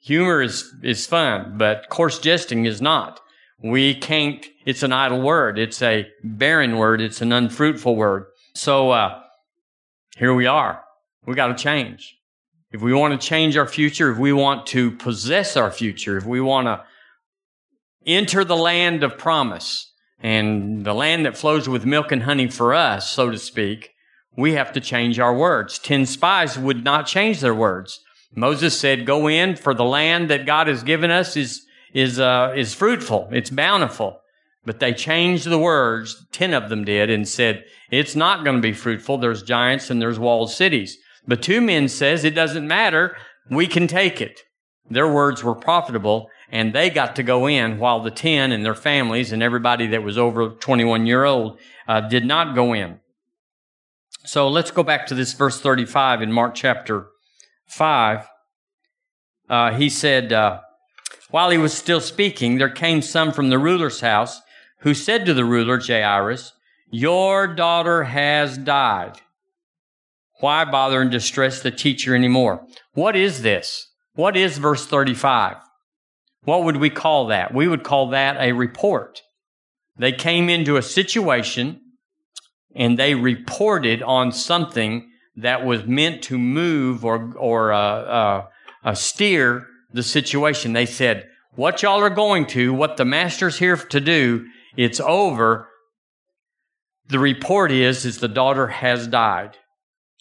Humor 0.00 0.42
is, 0.42 0.74
is 0.82 1.06
fun, 1.06 1.56
but 1.58 1.88
coarse 1.88 2.18
jesting 2.18 2.64
is 2.64 2.80
not. 2.80 3.20
We 3.62 3.94
can't, 3.94 4.44
it's 4.64 4.82
an 4.82 4.92
idle 4.92 5.22
word. 5.22 5.58
It's 5.58 5.80
a 5.82 6.06
barren 6.22 6.76
word. 6.76 7.00
It's 7.00 7.20
an 7.20 7.32
unfruitful 7.32 7.96
word. 7.96 8.26
So, 8.54 8.90
uh, 8.90 9.20
here 10.16 10.34
we 10.34 10.46
are. 10.46 10.82
We 11.26 11.34
got 11.34 11.48
to 11.48 11.54
change. 11.54 12.16
If 12.72 12.82
we 12.82 12.92
want 12.92 13.18
to 13.18 13.26
change 13.26 13.56
our 13.56 13.66
future, 13.66 14.10
if 14.10 14.18
we 14.18 14.32
want 14.32 14.66
to 14.68 14.90
possess 14.90 15.56
our 15.56 15.70
future, 15.70 16.16
if 16.16 16.26
we 16.26 16.40
want 16.40 16.66
to 16.66 16.84
enter 18.06 18.44
the 18.44 18.56
land 18.56 19.02
of 19.02 19.18
promise 19.18 19.92
and 20.20 20.84
the 20.84 20.94
land 20.94 21.26
that 21.26 21.36
flows 21.36 21.68
with 21.68 21.84
milk 21.84 22.12
and 22.12 22.22
honey 22.22 22.48
for 22.48 22.74
us, 22.74 23.10
so 23.10 23.30
to 23.30 23.38
speak, 23.38 23.90
we 24.36 24.52
have 24.52 24.72
to 24.72 24.80
change 24.80 25.18
our 25.18 25.34
words. 25.34 25.78
Ten 25.78 26.06
spies 26.06 26.58
would 26.58 26.84
not 26.84 27.06
change 27.06 27.40
their 27.40 27.54
words. 27.54 28.00
Moses 28.34 28.78
said, 28.78 29.06
go 29.06 29.28
in 29.28 29.56
for 29.56 29.72
the 29.72 29.84
land 29.84 30.28
that 30.28 30.46
God 30.46 30.66
has 30.66 30.82
given 30.82 31.10
us 31.10 31.36
is, 31.36 31.62
is, 31.96 32.20
uh, 32.20 32.52
is 32.54 32.74
fruitful. 32.74 33.26
It's 33.32 33.48
bountiful. 33.48 34.20
But 34.66 34.80
they 34.80 34.92
changed 34.92 35.48
the 35.48 35.58
words. 35.58 36.26
Ten 36.30 36.52
of 36.52 36.68
them 36.68 36.84
did 36.84 37.08
and 37.08 37.26
said, 37.26 37.64
it's 37.90 38.14
not 38.14 38.44
going 38.44 38.56
to 38.56 38.62
be 38.62 38.74
fruitful. 38.74 39.16
There's 39.16 39.42
giants 39.42 39.88
and 39.88 40.02
there's 40.02 40.18
walled 40.18 40.50
cities. 40.50 40.98
But 41.26 41.42
two 41.42 41.62
men 41.62 41.88
says 41.88 42.22
it 42.22 42.34
doesn't 42.34 42.68
matter. 42.68 43.16
We 43.50 43.66
can 43.66 43.86
take 43.86 44.20
it. 44.20 44.40
Their 44.90 45.10
words 45.10 45.42
were 45.42 45.54
profitable 45.54 46.28
and 46.50 46.74
they 46.74 46.90
got 46.90 47.16
to 47.16 47.22
go 47.22 47.46
in 47.46 47.78
while 47.78 48.02
the 48.02 48.10
10 48.10 48.52
and 48.52 48.62
their 48.62 48.74
families 48.74 49.32
and 49.32 49.42
everybody 49.42 49.86
that 49.86 50.02
was 50.02 50.18
over 50.18 50.50
21 50.50 51.06
year 51.06 51.24
old 51.24 51.58
uh, 51.88 52.02
did 52.02 52.26
not 52.26 52.54
go 52.54 52.74
in. 52.74 53.00
So 54.26 54.48
let's 54.48 54.70
go 54.70 54.82
back 54.82 55.06
to 55.06 55.14
this 55.14 55.32
verse 55.32 55.62
35 55.62 56.20
in 56.20 56.30
Mark 56.30 56.54
chapter 56.54 57.06
5. 57.68 58.28
Uh, 59.48 59.72
he 59.72 59.88
said, 59.88 60.32
uh, 60.32 60.60
while 61.30 61.50
he 61.50 61.58
was 61.58 61.72
still 61.72 62.00
speaking, 62.00 62.58
there 62.58 62.70
came 62.70 63.02
some 63.02 63.32
from 63.32 63.48
the 63.48 63.58
ruler's 63.58 64.00
house 64.00 64.40
who 64.80 64.94
said 64.94 65.26
to 65.26 65.34
the 65.34 65.44
ruler, 65.44 65.80
Jairus, 65.80 66.52
your 66.90 67.46
daughter 67.48 68.04
has 68.04 68.56
died. 68.56 69.20
Why 70.40 70.64
bother 70.64 71.00
and 71.00 71.10
distress 71.10 71.60
the 71.60 71.70
teacher 71.70 72.14
anymore? 72.14 72.66
What 72.92 73.16
is 73.16 73.42
this? 73.42 73.88
What 74.14 74.36
is 74.36 74.58
verse 74.58 74.86
35? 74.86 75.56
What 76.44 76.64
would 76.64 76.76
we 76.76 76.90
call 76.90 77.26
that? 77.28 77.52
We 77.52 77.66
would 77.66 77.82
call 77.82 78.10
that 78.10 78.36
a 78.38 78.52
report. 78.52 79.22
They 79.98 80.12
came 80.12 80.48
into 80.48 80.76
a 80.76 80.82
situation 80.82 81.80
and 82.74 82.98
they 82.98 83.14
reported 83.14 84.02
on 84.02 84.30
something 84.30 85.10
that 85.36 85.64
was 85.64 85.86
meant 85.86 86.22
to 86.24 86.38
move 86.38 87.04
or, 87.04 87.34
or 87.36 87.72
uh, 87.72 87.78
uh, 87.78 88.46
uh, 88.84 88.94
steer 88.94 89.66
the 89.96 90.02
situation. 90.04 90.72
They 90.72 90.86
said, 90.86 91.28
what 91.56 91.82
y'all 91.82 92.00
are 92.00 92.10
going 92.10 92.46
to, 92.48 92.72
what 92.72 92.96
the 92.96 93.04
master's 93.04 93.58
here 93.58 93.76
to 93.76 94.00
do, 94.00 94.46
it's 94.76 95.00
over. 95.00 95.68
the 97.08 97.18
report 97.18 97.72
is 97.72 98.04
is 98.04 98.18
the 98.18 98.28
daughter 98.28 98.66
has 98.68 99.06
died. 99.06 99.56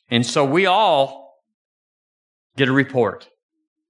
And 0.10 0.25
so 0.25 0.46
we 0.46 0.65
all 0.65 1.41
get 2.58 2.70
a 2.70 2.72
report. 2.72 3.27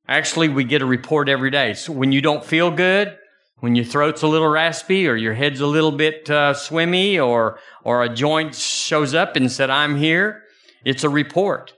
Actually, 0.07 0.49
we 0.49 0.63
get 0.63 0.81
a 0.81 0.85
report 0.85 1.29
every 1.29 1.51
day. 1.51 1.73
So 1.73 1.91
when 1.91 2.11
you 2.11 2.21
don't 2.21 2.45
feel 2.45 2.71
good, 2.71 3.17
when 3.59 3.75
your 3.75 3.85
throat's 3.85 4.21
a 4.21 4.27
little 4.27 4.47
raspy 4.47 5.07
or 5.07 5.15
your 5.15 5.33
head's 5.33 5.61
a 5.61 5.67
little 5.67 5.91
bit 5.91 6.29
uh, 6.29 6.53
swimmy 6.53 7.19
or 7.19 7.59
or 7.83 8.03
a 8.03 8.09
joint 8.09 8.55
shows 8.55 9.13
up 9.13 9.35
and 9.35 9.51
said 9.51 9.69
I'm 9.69 9.97
here, 9.97 10.43
it's 10.83 11.03
a 11.03 11.09
report. 11.09 11.73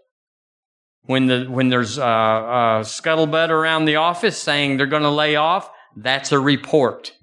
When 1.08 1.26
the 1.28 1.46
when 1.46 1.70
there's 1.70 1.98
uh, 1.98 2.04
a 2.04 2.84
scuttlebutt 2.84 3.50
around 3.50 3.86
the 3.86 3.96
office 3.96 4.38
saying 4.38 4.78
they're 4.78 4.86
going 4.86 5.04
to 5.04 5.10
lay 5.10 5.36
off, 5.36 5.70
that's 5.96 6.32
a 6.32 6.40
report. 6.40 7.14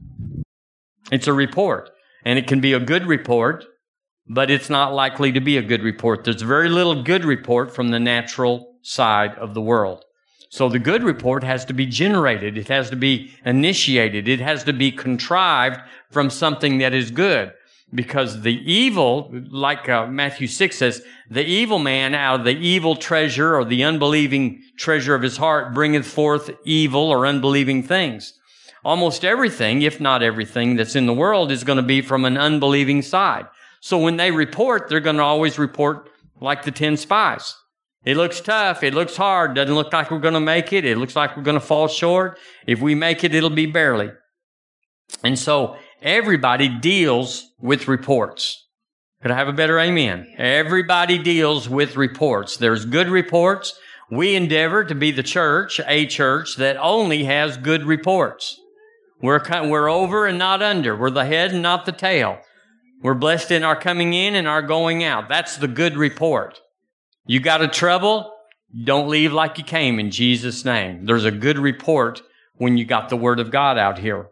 It's 1.12 1.26
a 1.26 1.32
report, 1.32 1.90
and 2.24 2.38
it 2.38 2.46
can 2.46 2.60
be 2.60 2.72
a 2.72 2.80
good 2.80 3.06
report, 3.06 3.66
but 4.26 4.50
it's 4.50 4.70
not 4.70 4.94
likely 4.94 5.32
to 5.32 5.40
be 5.40 5.58
a 5.58 5.62
good 5.62 5.82
report. 5.82 6.24
There's 6.24 6.42
very 6.42 6.70
little 6.70 7.02
good 7.02 7.24
report 7.24 7.74
from 7.74 7.90
the 7.90 8.00
natural 8.00 8.74
side 8.82 9.34
of 9.34 9.54
the 9.54 9.60
world. 9.60 10.04
So 10.48 10.68
the 10.68 10.78
good 10.78 11.02
report 11.02 11.42
has 11.42 11.64
to 11.66 11.74
be 11.74 11.84
generated. 11.84 12.56
It 12.56 12.68
has 12.68 12.88
to 12.90 12.96
be 12.96 13.32
initiated. 13.44 14.28
It 14.28 14.40
has 14.40 14.64
to 14.64 14.72
be 14.72 14.92
contrived 14.92 15.80
from 16.10 16.30
something 16.30 16.78
that 16.78 16.94
is 16.94 17.10
good. 17.10 17.52
Because 17.94 18.42
the 18.42 18.56
evil, 18.70 19.30
like 19.50 19.88
uh, 19.88 20.06
Matthew 20.08 20.48
6 20.48 20.76
says, 20.76 21.02
the 21.30 21.44
evil 21.44 21.78
man 21.78 22.14
out 22.14 22.40
of 22.40 22.44
the 22.44 22.56
evil 22.56 22.96
treasure 22.96 23.56
or 23.56 23.64
the 23.64 23.84
unbelieving 23.84 24.62
treasure 24.76 25.14
of 25.14 25.22
his 25.22 25.36
heart 25.36 25.74
bringeth 25.74 26.06
forth 26.06 26.50
evil 26.64 27.02
or 27.02 27.26
unbelieving 27.26 27.82
things. 27.82 28.38
Almost 28.84 29.24
everything, 29.24 29.82
if 29.82 30.00
not 30.00 30.22
everything 30.22 30.76
that's 30.76 30.96
in 30.96 31.06
the 31.06 31.14
world 31.14 31.52
is 31.52 31.64
going 31.64 31.76
to 31.76 31.82
be 31.82 32.02
from 32.02 32.24
an 32.24 32.36
unbelieving 32.36 33.00
side. 33.00 33.46
So 33.80 33.98
when 33.98 34.16
they 34.16 34.30
report, 34.30 34.88
they're 34.88 35.00
going 35.00 35.16
to 35.16 35.22
always 35.22 35.58
report 35.58 36.10
like 36.40 36.64
the 36.64 36.70
10 36.70 36.96
spies. 36.96 37.54
It 38.04 38.16
looks 38.16 38.40
tough. 38.40 38.82
It 38.82 38.92
looks 38.92 39.16
hard. 39.16 39.54
Doesn't 39.54 39.74
look 39.74 39.92
like 39.92 40.10
we're 40.10 40.18
going 40.18 40.34
to 40.34 40.40
make 40.40 40.72
it. 40.72 40.84
It 40.84 40.98
looks 40.98 41.16
like 41.16 41.36
we're 41.36 41.42
going 41.42 41.58
to 41.58 41.66
fall 41.66 41.88
short. 41.88 42.38
If 42.66 42.80
we 42.80 42.94
make 42.94 43.24
it, 43.24 43.34
it'll 43.34 43.50
be 43.50 43.66
barely. 43.66 44.10
And 45.22 45.38
so 45.38 45.76
everybody 46.02 46.68
deals 46.68 47.50
with 47.64 47.88
reports. 47.88 48.66
Could 49.22 49.30
I 49.30 49.36
have 49.38 49.48
a 49.48 49.52
better 49.54 49.80
amen? 49.80 50.34
Everybody 50.36 51.16
deals 51.16 51.66
with 51.66 51.96
reports. 51.96 52.58
There's 52.58 52.84
good 52.84 53.08
reports. 53.08 53.74
We 54.10 54.34
endeavor 54.34 54.84
to 54.84 54.94
be 54.94 55.10
the 55.12 55.22
church, 55.22 55.80
a 55.86 56.04
church 56.06 56.56
that 56.56 56.76
only 56.76 57.24
has 57.24 57.56
good 57.56 57.84
reports. 57.84 58.60
We're, 59.22 59.42
we're 59.66 59.88
over 59.88 60.26
and 60.26 60.38
not 60.38 60.60
under. 60.60 60.94
We're 60.94 61.08
the 61.08 61.24
head 61.24 61.52
and 61.52 61.62
not 61.62 61.86
the 61.86 61.92
tail. 61.92 62.38
We're 63.02 63.14
blessed 63.14 63.50
in 63.50 63.64
our 63.64 63.80
coming 63.80 64.12
in 64.12 64.34
and 64.34 64.46
our 64.46 64.60
going 64.60 65.02
out. 65.02 65.30
That's 65.30 65.56
the 65.56 65.68
good 65.68 65.96
report. 65.96 66.60
You 67.26 67.40
got 67.40 67.62
a 67.62 67.68
trouble? 67.68 68.30
Don't 68.84 69.08
leave 69.08 69.32
like 69.32 69.56
you 69.56 69.64
came 69.64 69.98
in 69.98 70.10
Jesus' 70.10 70.66
name. 70.66 71.06
There's 71.06 71.24
a 71.24 71.30
good 71.30 71.58
report 71.58 72.20
when 72.56 72.76
you 72.76 72.84
got 72.84 73.08
the 73.08 73.16
word 73.16 73.40
of 73.40 73.50
God 73.50 73.78
out 73.78 74.00
here. 74.00 74.28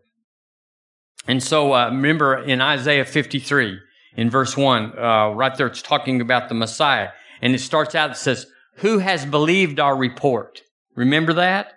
And 1.26 1.42
so, 1.42 1.72
uh, 1.72 1.86
remember 1.86 2.36
in 2.42 2.60
Isaiah 2.60 3.04
53, 3.04 3.78
in 4.16 4.30
verse 4.30 4.56
1, 4.56 4.98
uh, 4.98 5.28
right 5.30 5.56
there, 5.56 5.68
it's 5.68 5.82
talking 5.82 6.20
about 6.20 6.48
the 6.48 6.54
Messiah. 6.54 7.10
And 7.40 7.54
it 7.54 7.60
starts 7.60 7.94
out, 7.94 8.10
it 8.10 8.16
says, 8.16 8.46
Who 8.76 8.98
has 8.98 9.24
believed 9.24 9.78
our 9.80 9.96
report? 9.96 10.62
Remember 10.94 11.32
that? 11.34 11.74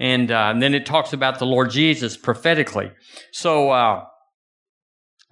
And, 0.00 0.30
uh, 0.30 0.48
and 0.50 0.62
then 0.62 0.74
it 0.74 0.86
talks 0.86 1.12
about 1.12 1.38
the 1.38 1.46
Lord 1.46 1.70
Jesus 1.70 2.16
prophetically. 2.16 2.90
So, 3.32 3.70
uh, 3.70 4.04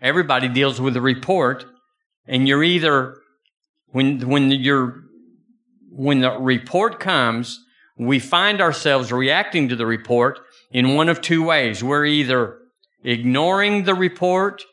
everybody 0.02 0.48
deals 0.48 0.80
with 0.80 0.96
a 0.96 1.00
report, 1.00 1.64
and 2.26 2.46
you're 2.46 2.64
either, 2.64 3.16
when, 3.88 4.28
when 4.28 4.50
you're 4.50 5.06
when 5.96 6.20
the 6.20 6.32
report 6.32 7.00
comes, 7.00 7.64
we 7.98 8.18
find 8.18 8.60
ourselves 8.60 9.10
reacting 9.10 9.68
to 9.70 9.76
the 9.76 9.86
report 9.86 10.38
in 10.70 10.94
one 10.94 11.08
of 11.08 11.22
two 11.22 11.42
ways. 11.42 11.82
We're 11.82 12.04
either 12.04 12.58
ignoring 13.06 13.84
the 13.84 13.94
report 13.94 14.64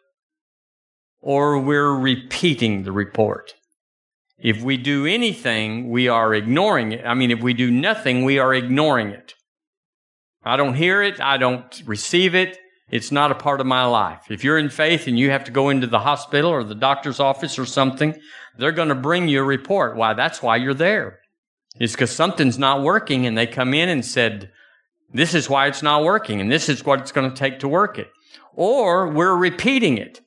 or 1.21 1.59
we're 1.59 1.93
repeating 1.93 2.83
the 2.83 2.91
report. 2.91 3.53
If 4.39 4.61
we 4.61 4.75
do 4.75 5.05
anything, 5.05 5.89
we 5.89 6.09
are 6.09 6.33
ignoring 6.33 6.91
it. 6.91 7.05
I 7.05 7.13
mean, 7.13 7.31
if 7.31 7.41
we 7.41 7.53
do 7.53 7.71
nothing, 7.71 8.25
we 8.25 8.39
are 8.39 8.53
ignoring 8.53 9.09
it. 9.09 9.35
I 10.43 10.57
don't 10.57 10.73
hear 10.73 11.01
it. 11.01 11.21
I 11.21 11.37
don't 11.37 11.81
receive 11.85 12.35
it. 12.35 12.57
It's 12.89 13.11
not 13.11 13.31
a 13.31 13.35
part 13.35 13.61
of 13.61 13.67
my 13.67 13.85
life. 13.85 14.29
If 14.29 14.43
you're 14.43 14.57
in 14.57 14.69
faith 14.69 15.07
and 15.07 15.17
you 15.17 15.29
have 15.29 15.45
to 15.45 15.51
go 15.51 15.69
into 15.69 15.87
the 15.87 15.99
hospital 15.99 16.51
or 16.51 16.63
the 16.63 16.75
doctor's 16.75 17.19
office 17.19 17.57
or 17.57 17.65
something, 17.65 18.19
they're 18.57 18.73
going 18.73 18.89
to 18.89 18.95
bring 18.95 19.27
you 19.27 19.41
a 19.41 19.45
report. 19.45 19.95
Why? 19.95 20.13
That's 20.13 20.41
why 20.41 20.57
you're 20.57 20.73
there. 20.73 21.19
It's 21.79 21.93
because 21.93 22.11
something's 22.11 22.59
not 22.59 22.83
working 22.83 23.25
and 23.25 23.37
they 23.37 23.47
come 23.47 23.73
in 23.73 23.89
and 23.89 24.03
said, 24.03 24.51
this 25.13 25.33
is 25.33 25.49
why 25.49 25.67
it's 25.67 25.81
not 25.81 26.03
working 26.03 26.41
and 26.41 26.51
this 26.51 26.67
is 26.67 26.83
what 26.83 26.99
it's 26.99 27.11
going 27.11 27.29
to 27.29 27.35
take 27.35 27.59
to 27.59 27.67
work 27.67 27.97
it. 27.97 28.11
Or 28.55 29.07
we're 29.07 29.35
repeating 29.35 29.97
it. 29.97 30.21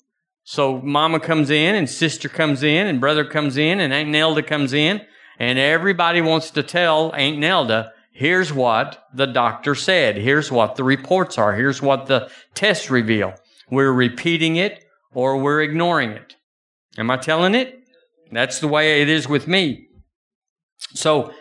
So 0.45 0.81
mama 0.81 1.21
comes 1.21 1.51
in 1.51 1.75
and 1.75 1.91
sister 1.91 2.29
comes 2.29 2.63
in 2.63 2.87
and 2.87 3.01
brother 3.01 3.25
comes 3.25 3.57
in 3.57 3.81
and 3.81 3.93
Aunt 3.93 4.09
Nelda 4.09 4.43
comes 4.43 4.73
in 4.73 5.03
and 5.39 5.59
everybody 5.59 6.21
wants 6.21 6.51
to 6.53 6.63
tell 6.63 7.13
Aunt 7.15 7.39
Nelda, 7.39 7.93
here's 8.13 8.53
what 8.53 9.05
the 9.13 9.27
doctor 9.27 9.75
said. 9.75 10.17
Here's 10.17 10.53
what 10.53 10.77
the 10.77 10.85
reports 10.85 11.37
are. 11.37 11.55
Here's 11.55 11.83
what 11.83 12.07
the 12.07 12.31
tests 12.55 12.91
reveal. 12.91 13.35
We're 13.71 13.93
repeating 13.93 14.57
it 14.57 14.85
or 15.13 15.37
we're 15.37 15.63
ignoring 15.63 16.11
it. 16.11 16.37
Am 16.97 17.11
I 17.11 17.17
telling 17.17 17.55
it? 17.55 17.81
That's 18.31 18.61
the 18.61 18.69
way 18.69 19.03
it 19.03 19.09
is 19.09 19.29
with 19.29 19.49
me. 19.49 19.89
So 20.95 21.33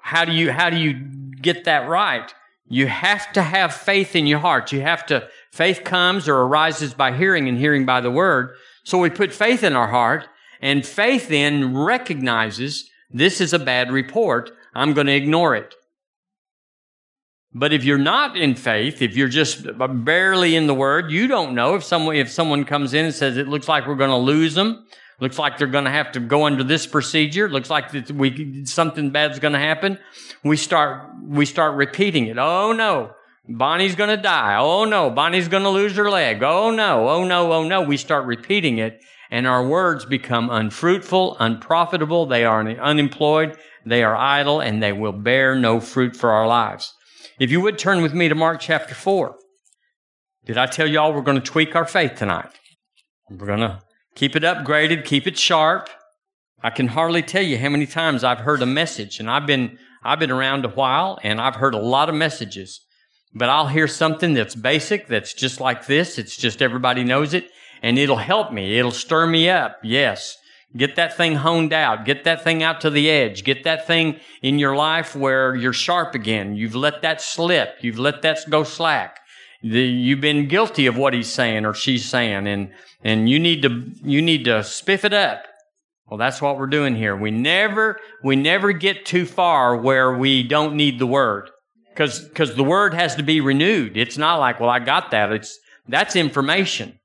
how 0.00 0.24
do 0.24 0.32
you 0.32 0.52
how 0.52 0.70
do 0.70 0.76
you 0.76 0.94
get 1.40 1.64
that 1.64 1.88
right? 1.88 2.32
You 2.68 2.88
have 2.88 3.32
to 3.32 3.42
have 3.42 3.74
faith 3.74 4.16
in 4.16 4.26
your 4.26 4.40
heart. 4.40 4.72
You 4.72 4.80
have 4.80 5.06
to 5.06 5.28
faith 5.52 5.84
comes 5.84 6.28
or 6.28 6.36
arises 6.36 6.94
by 6.94 7.16
hearing 7.16 7.48
and 7.48 7.58
hearing 7.58 7.86
by 7.86 8.00
the 8.00 8.10
word. 8.10 8.56
So 8.84 8.98
we 8.98 9.10
put 9.10 9.32
faith 9.32 9.62
in 9.62 9.74
our 9.74 9.88
heart 9.88 10.26
and 10.60 10.84
faith 10.84 11.28
then 11.28 11.76
recognizes 11.76 12.90
this 13.10 13.40
is 13.40 13.52
a 13.52 13.58
bad 13.58 13.92
report. 13.92 14.50
I'm 14.74 14.94
going 14.94 15.06
to 15.06 15.14
ignore 15.14 15.54
it. 15.54 15.74
But 17.54 17.72
if 17.72 17.84
you're 17.84 17.96
not 17.96 18.36
in 18.36 18.54
faith, 18.54 19.00
if 19.00 19.16
you're 19.16 19.28
just 19.28 19.66
barely 20.04 20.56
in 20.56 20.66
the 20.66 20.74
word, 20.74 21.10
you 21.10 21.26
don't 21.26 21.54
know 21.54 21.74
if 21.74 21.84
someone, 21.84 22.16
if 22.16 22.30
someone 22.30 22.64
comes 22.64 22.92
in 22.92 23.06
and 23.06 23.14
says 23.14 23.38
it 23.38 23.48
looks 23.48 23.68
like 23.68 23.86
we're 23.86 23.94
going 23.94 24.10
to 24.10 24.16
lose 24.16 24.54
them 24.54 24.86
Looks 25.18 25.38
like 25.38 25.56
they're 25.56 25.66
going 25.66 25.86
to 25.86 25.90
have 25.90 26.12
to 26.12 26.20
go 26.20 26.44
under 26.44 26.62
this 26.62 26.86
procedure. 26.86 27.48
Looks 27.48 27.70
like 27.70 27.92
that 27.92 28.10
we 28.10 28.66
something 28.66 29.10
bad's 29.10 29.38
going 29.38 29.54
to 29.54 29.58
happen. 29.58 29.98
We 30.44 30.56
start 30.56 31.10
we 31.24 31.46
start 31.46 31.74
repeating 31.76 32.26
it. 32.26 32.36
Oh 32.38 32.72
no, 32.72 33.12
Bonnie's 33.48 33.94
going 33.94 34.14
to 34.14 34.22
die. 34.22 34.56
Oh 34.58 34.84
no, 34.84 35.10
Bonnie's 35.10 35.48
going 35.48 35.62
to 35.62 35.70
lose 35.70 35.96
her 35.96 36.10
leg. 36.10 36.42
Oh 36.42 36.70
no, 36.70 37.08
oh 37.08 37.24
no, 37.24 37.52
oh 37.52 37.64
no. 37.64 37.80
We 37.80 37.96
start 37.96 38.26
repeating 38.26 38.78
it, 38.78 39.02
and 39.30 39.46
our 39.46 39.66
words 39.66 40.04
become 40.04 40.50
unfruitful, 40.50 41.38
unprofitable. 41.40 42.26
They 42.26 42.44
are 42.44 42.60
unemployed. 42.60 43.56
They 43.86 44.04
are 44.04 44.16
idle, 44.16 44.60
and 44.60 44.82
they 44.82 44.92
will 44.92 45.12
bear 45.12 45.54
no 45.54 45.80
fruit 45.80 46.14
for 46.14 46.30
our 46.30 46.46
lives. 46.46 46.92
If 47.40 47.50
you 47.50 47.60
would 47.62 47.78
turn 47.78 48.02
with 48.02 48.12
me 48.12 48.28
to 48.28 48.34
Mark 48.34 48.60
chapter 48.60 48.94
four. 48.94 49.36
Did 50.44 50.58
I 50.58 50.66
tell 50.66 50.86
y'all 50.86 51.12
we're 51.12 51.22
going 51.22 51.40
to 51.40 51.50
tweak 51.50 51.74
our 51.74 51.84
faith 51.84 52.14
tonight? 52.14 52.50
We're 53.28 53.48
going 53.48 53.58
to 53.58 53.80
Keep 54.16 54.34
it 54.34 54.42
upgraded, 54.44 55.04
keep 55.04 55.26
it 55.26 55.38
sharp. 55.38 55.90
I 56.62 56.70
can 56.70 56.88
hardly 56.88 57.22
tell 57.22 57.42
you 57.42 57.58
how 57.58 57.68
many 57.68 57.86
times 57.86 58.24
I've 58.24 58.38
heard 58.38 58.62
a 58.62 58.66
message 58.66 59.20
and 59.20 59.30
I've 59.30 59.46
been 59.46 59.78
I've 60.02 60.18
been 60.18 60.30
around 60.30 60.64
a 60.64 60.70
while 60.70 61.18
and 61.22 61.38
I've 61.38 61.56
heard 61.56 61.74
a 61.74 61.78
lot 61.78 62.08
of 62.08 62.14
messages. 62.14 62.80
But 63.34 63.50
I'll 63.50 63.68
hear 63.68 63.86
something 63.86 64.32
that's 64.32 64.54
basic, 64.54 65.06
that's 65.06 65.34
just 65.34 65.60
like 65.60 65.86
this, 65.86 66.16
it's 66.16 66.34
just 66.34 66.62
everybody 66.62 67.04
knows 67.04 67.34
it, 67.34 67.50
and 67.82 67.98
it'll 67.98 68.16
help 68.16 68.52
me. 68.52 68.78
It'll 68.78 68.90
stir 68.90 69.26
me 69.26 69.50
up. 69.50 69.76
Yes. 69.82 70.38
Get 70.74 70.96
that 70.96 71.14
thing 71.14 71.34
honed 71.34 71.74
out. 71.74 72.06
Get 72.06 72.24
that 72.24 72.42
thing 72.42 72.62
out 72.62 72.80
to 72.80 72.90
the 72.90 73.10
edge. 73.10 73.44
Get 73.44 73.64
that 73.64 73.86
thing 73.86 74.18
in 74.40 74.58
your 74.58 74.74
life 74.74 75.14
where 75.14 75.54
you're 75.54 75.74
sharp 75.74 76.14
again. 76.14 76.56
You've 76.56 76.74
let 76.74 77.02
that 77.02 77.20
slip. 77.20 77.74
You've 77.82 77.98
let 77.98 78.22
that 78.22 78.38
go 78.48 78.64
slack. 78.64 79.18
The, 79.62 79.82
you've 79.82 80.20
been 80.20 80.48
guilty 80.48 80.86
of 80.86 80.96
what 80.96 81.12
he's 81.12 81.30
saying 81.30 81.66
or 81.66 81.74
she's 81.74 82.04
saying, 82.04 82.46
and 82.46 82.70
and 83.06 83.30
you 83.30 83.38
need 83.38 83.62
to 83.62 83.84
you 84.02 84.20
need 84.20 84.44
to 84.44 84.58
spiff 84.62 85.04
it 85.04 85.12
up. 85.12 85.44
Well, 86.08 86.18
that's 86.18 86.42
what 86.42 86.58
we're 86.58 86.66
doing 86.66 86.96
here. 86.96 87.16
We 87.16 87.30
never 87.30 88.00
we 88.24 88.34
never 88.34 88.72
get 88.72 89.06
too 89.06 89.24
far 89.24 89.76
where 89.76 90.12
we 90.12 90.42
don't 90.42 90.74
need 90.74 90.98
the 90.98 91.06
word. 91.06 91.48
Cuz 91.94 92.28
cuz 92.34 92.56
the 92.56 92.64
word 92.64 92.94
has 92.94 93.14
to 93.14 93.22
be 93.22 93.40
renewed. 93.40 93.96
It's 93.96 94.18
not 94.18 94.38
like, 94.38 94.58
well, 94.58 94.70
I 94.70 94.80
got 94.80 95.12
that. 95.12 95.30
It's 95.30 95.56
that's 95.86 96.16
information. 96.16 96.98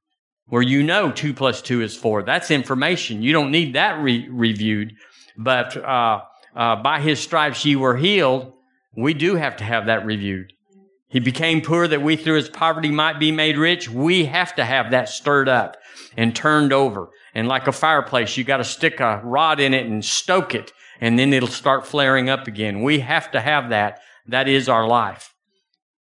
Where 0.48 0.63
you 0.63 0.81
know 0.81 1.12
2 1.12 1.34
plus 1.34 1.62
2 1.62 1.81
is 1.81 1.96
4. 1.96 2.24
That's 2.24 2.51
information. 2.51 3.22
You 3.22 3.31
don't 3.31 3.51
need 3.51 3.74
that 3.74 4.01
re- 4.01 4.27
reviewed. 4.27 4.93
But 5.38 5.77
uh, 5.77 6.22
uh, 6.55 6.75
by 6.77 7.00
his 7.00 7.20
stripes 7.22 7.63
ye 7.63 7.75
were 7.75 7.96
healed. 7.96 8.51
We 8.98 9.13
do 9.13 9.36
have 9.36 9.55
to 9.58 9.63
have 9.63 9.86
that 9.86 10.05
reviewed. 10.05 10.51
He 11.08 11.20
became 11.20 11.62
poor 11.62 11.88
that 11.88 12.01
we 12.01 12.15
through 12.17 12.36
his 12.36 12.50
poverty 12.50 12.89
might 12.89 13.20
be 13.20 13.31
made 13.31 13.58
rich. 13.58 13.88
We 13.88 14.25
have 14.25 14.55
to 14.55 14.65
have 14.65 14.91
that 14.91 15.08
stirred 15.08 15.48
up 15.48 15.77
and 16.18 16.36
turned 16.36 16.74
over 16.74 17.10
And 17.34 17.48
like 17.48 17.68
a 17.68 17.72
fireplace, 17.72 18.36
you 18.36 18.44
got 18.44 18.58
to 18.58 18.64
stick 18.64 19.00
a 19.00 19.22
rod 19.24 19.60
in 19.60 19.74
it 19.74 19.86
and 19.86 20.04
stoke 20.04 20.54
it, 20.54 20.74
and 21.00 21.18
then 21.18 21.34
it'll 21.34 21.48
start 21.48 21.88
flaring 21.88 22.30
up 22.30 22.48
again. 22.48 22.82
We 22.82 23.00
have 23.00 23.32
to 23.32 23.42
have 23.42 23.70
that. 23.70 24.00
That 24.28 24.48
is 24.48 24.68
our 24.68 24.88
life. 24.88 25.34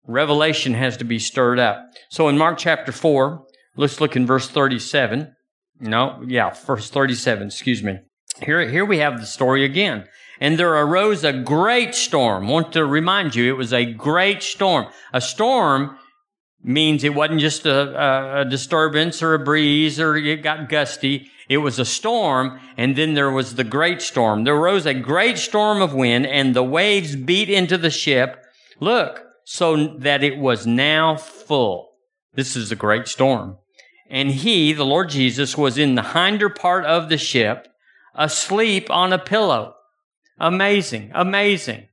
Revelation 0.08 0.74
has 0.74 0.98
to 0.98 1.04
be 1.04 1.20
stirred 1.20 1.60
up. 1.60 1.86
So 2.10 2.30
in 2.30 2.38
Mark 2.38 2.58
chapter 2.58 2.92
4, 2.92 3.46
let's 3.76 4.02
look 4.02 4.16
in 4.16 4.26
verse 4.26 4.50
37. 4.50 5.36
No, 5.82 6.24
yeah, 6.26 6.54
verse 6.66 6.90
37, 6.90 7.48
excuse 7.48 7.84
me. 7.84 8.00
Here, 8.42 8.68
here 8.68 8.86
we 8.86 9.00
have 9.00 9.20
the 9.20 9.26
story 9.26 9.64
again. 9.64 10.06
And 10.42 10.58
there 10.58 10.74
arose 10.74 11.24
a 11.26 11.34
great 11.34 11.94
storm. 11.94 12.48
Want 12.48 12.72
to 12.74 12.86
remind 12.86 13.36
you, 13.36 13.54
it 13.54 13.58
was 13.58 13.74
a 13.74 13.86
great 13.86 14.42
storm. 14.42 14.88
A 15.14 15.20
storm 15.20 15.98
means 16.64 17.04
it 17.04 17.16
wasn't 17.16 17.40
just 17.40 17.66
a, 17.66 18.42
a, 18.42 18.46
disturbance 18.46 19.24
or 19.24 19.34
a 19.34 19.40
breeze 19.40 20.00
or 20.00 20.16
it 20.16 20.44
got 20.44 20.70
gusty. 20.70 21.30
It 21.48 21.58
was 21.58 21.80
a 21.80 21.86
storm, 21.86 22.60
and 22.78 22.96
then 22.96 23.16
there 23.16 23.32
was 23.32 23.56
the 23.56 23.64
great 23.64 24.02
storm. 24.04 24.44
There 24.44 24.56
arose 24.56 24.86
a 24.86 24.94
great 24.94 25.40
storm 25.40 25.82
of 25.82 25.96
wind, 25.96 26.28
and 26.28 26.56
the 26.56 26.64
waves 26.64 27.16
beat 27.16 27.50
into 27.50 27.76
the 27.76 27.90
ship. 27.90 28.46
Look, 28.80 29.24
so 29.46 29.98
that 29.98 30.24
it 30.24 30.38
was 30.38 30.68
now 30.68 31.16
full. 31.16 31.90
This 32.36 32.56
is 32.56 32.72
a 32.72 32.76
great 32.76 33.08
storm. 33.08 33.58
And 34.12 34.30
he, 34.30 34.74
the 34.74 34.86
Lord 34.86 35.10
Jesus, 35.10 35.58
was 35.58 35.78
in 35.78 35.96
the 35.96 36.04
hinder 36.04 36.50
part 36.50 36.86
of 36.86 37.10
the 37.10 37.18
ship, 37.18 37.68
asleep 38.14 38.92
on 38.92 39.12
a 39.12 39.18
pillow. 39.18 39.74
Amazing, 40.38 41.12
amazing. 41.16 41.88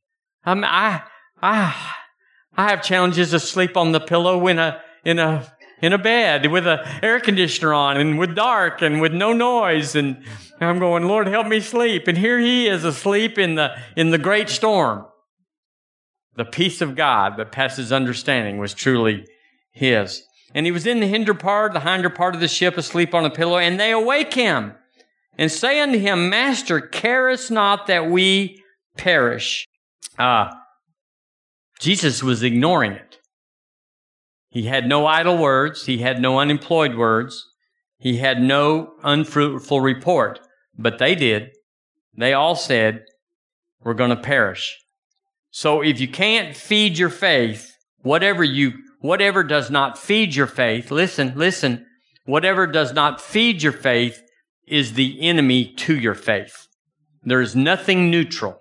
Um, 0.45 0.65
I, 0.65 1.03
I, 1.43 1.95
I 2.57 2.71
have 2.71 2.83
challenges 2.83 3.31
to 3.31 3.41
sleep 3.41 3.77
on 3.77 3.93
the 3.93 4.01
pillow 4.01 4.47
in 4.47 4.59
a, 4.59 4.81
in 5.05 5.19
a, 5.19 5.51
in 5.83 5.93
a 5.93 5.99
bed 5.99 6.51
with 6.51 6.67
a 6.67 6.87
air 7.03 7.21
conditioner 7.21 7.75
on 7.75 7.99
and 7.99 8.19
with 8.19 8.35
dark 8.35 8.83
and 8.83 9.01
with 9.01 9.13
no 9.13 9.33
noise. 9.33 9.95
And 9.95 10.25
I'm 10.61 10.79
going, 10.79 11.05
Lord, 11.07 11.27
help 11.27 11.47
me 11.47 11.61
sleep. 11.61 12.09
And 12.09 12.17
here 12.17 12.39
he 12.39 12.67
is 12.67 12.85
asleep 12.85 13.39
in 13.39 13.57
the, 13.57 13.77
in 13.97 14.11
the 14.11 14.19
great 14.19 14.49
storm. 14.49 15.05
The 16.37 16.45
peace 16.45 16.81
of 16.81 16.97
God 16.97 17.37
that 17.39 17.53
passes 17.53 17.93
understanding 17.93 18.59
was 18.59 18.75
truly 18.75 19.27
his. 19.71 20.23
And 20.55 20.65
he 20.65 20.73
was 20.73 20.87
in 20.87 21.01
the 21.01 21.07
hinder 21.07 21.35
part, 21.35 21.73
the 21.73 21.81
hinder 21.81 22.11
part 22.11 22.35
of 22.35 22.41
the 22.41 22.49
ship, 22.49 22.79
asleep 22.79 23.15
on 23.15 23.25
a 23.25 23.31
pillow, 23.31 23.59
and 23.59 23.79
they 23.79 23.93
awake 23.93 24.33
him 24.33 24.75
and 25.39 25.53
say 25.53 25.81
unto 25.81 25.99
him, 25.99 26.31
Master, 26.31 26.81
carest 26.81 27.51
not 27.51 27.87
that 27.87 28.11
we 28.11 28.63
perish? 28.97 29.67
Uh, 30.19 30.51
Jesus 31.79 32.23
was 32.23 32.43
ignoring 32.43 32.93
it. 32.93 33.19
He 34.49 34.65
had 34.65 34.89
no 34.89 35.07
idle 35.07 35.37
words. 35.37 35.87
He 35.87 35.99
had 35.99 36.21
no 36.21 36.39
unemployed 36.39 36.97
words. 36.97 37.45
He 37.99 38.19
had 38.19 38.41
no 38.41 38.95
unfruitful 39.03 39.81
report. 39.81 40.41
But 40.79 40.99
they 40.99 41.15
did. 41.15 41.51
They 42.17 42.33
all 42.33 42.55
said, 42.55 43.05
we're 43.83 43.95
going 43.95 44.11
to 44.11 44.17
perish. 44.17 44.79
So 45.51 45.83
if 45.83 46.01
you 46.01 46.09
can't 46.09 46.57
feed 46.57 46.99
your 46.99 47.11
faith, 47.11 47.73
whatever 48.03 48.43
you 48.43 48.73
whatever 49.01 49.45
does 49.45 49.71
not 49.71 49.99
feed 49.99 50.35
your 50.35 50.47
faith, 50.47 50.91
listen, 50.91 51.33
listen, 51.37 51.87
whatever 52.25 52.67
does 52.67 52.93
not 52.93 53.21
feed 53.21 53.63
your 53.63 53.73
faith 53.73 54.21
is 54.67 54.95
the 54.95 55.21
enemy 55.21 55.73
to 55.75 55.97
your 55.97 56.15
faith. 56.15 56.67
There 57.23 57.41
is 57.41 57.55
nothing 57.55 58.11
neutral. 58.11 58.59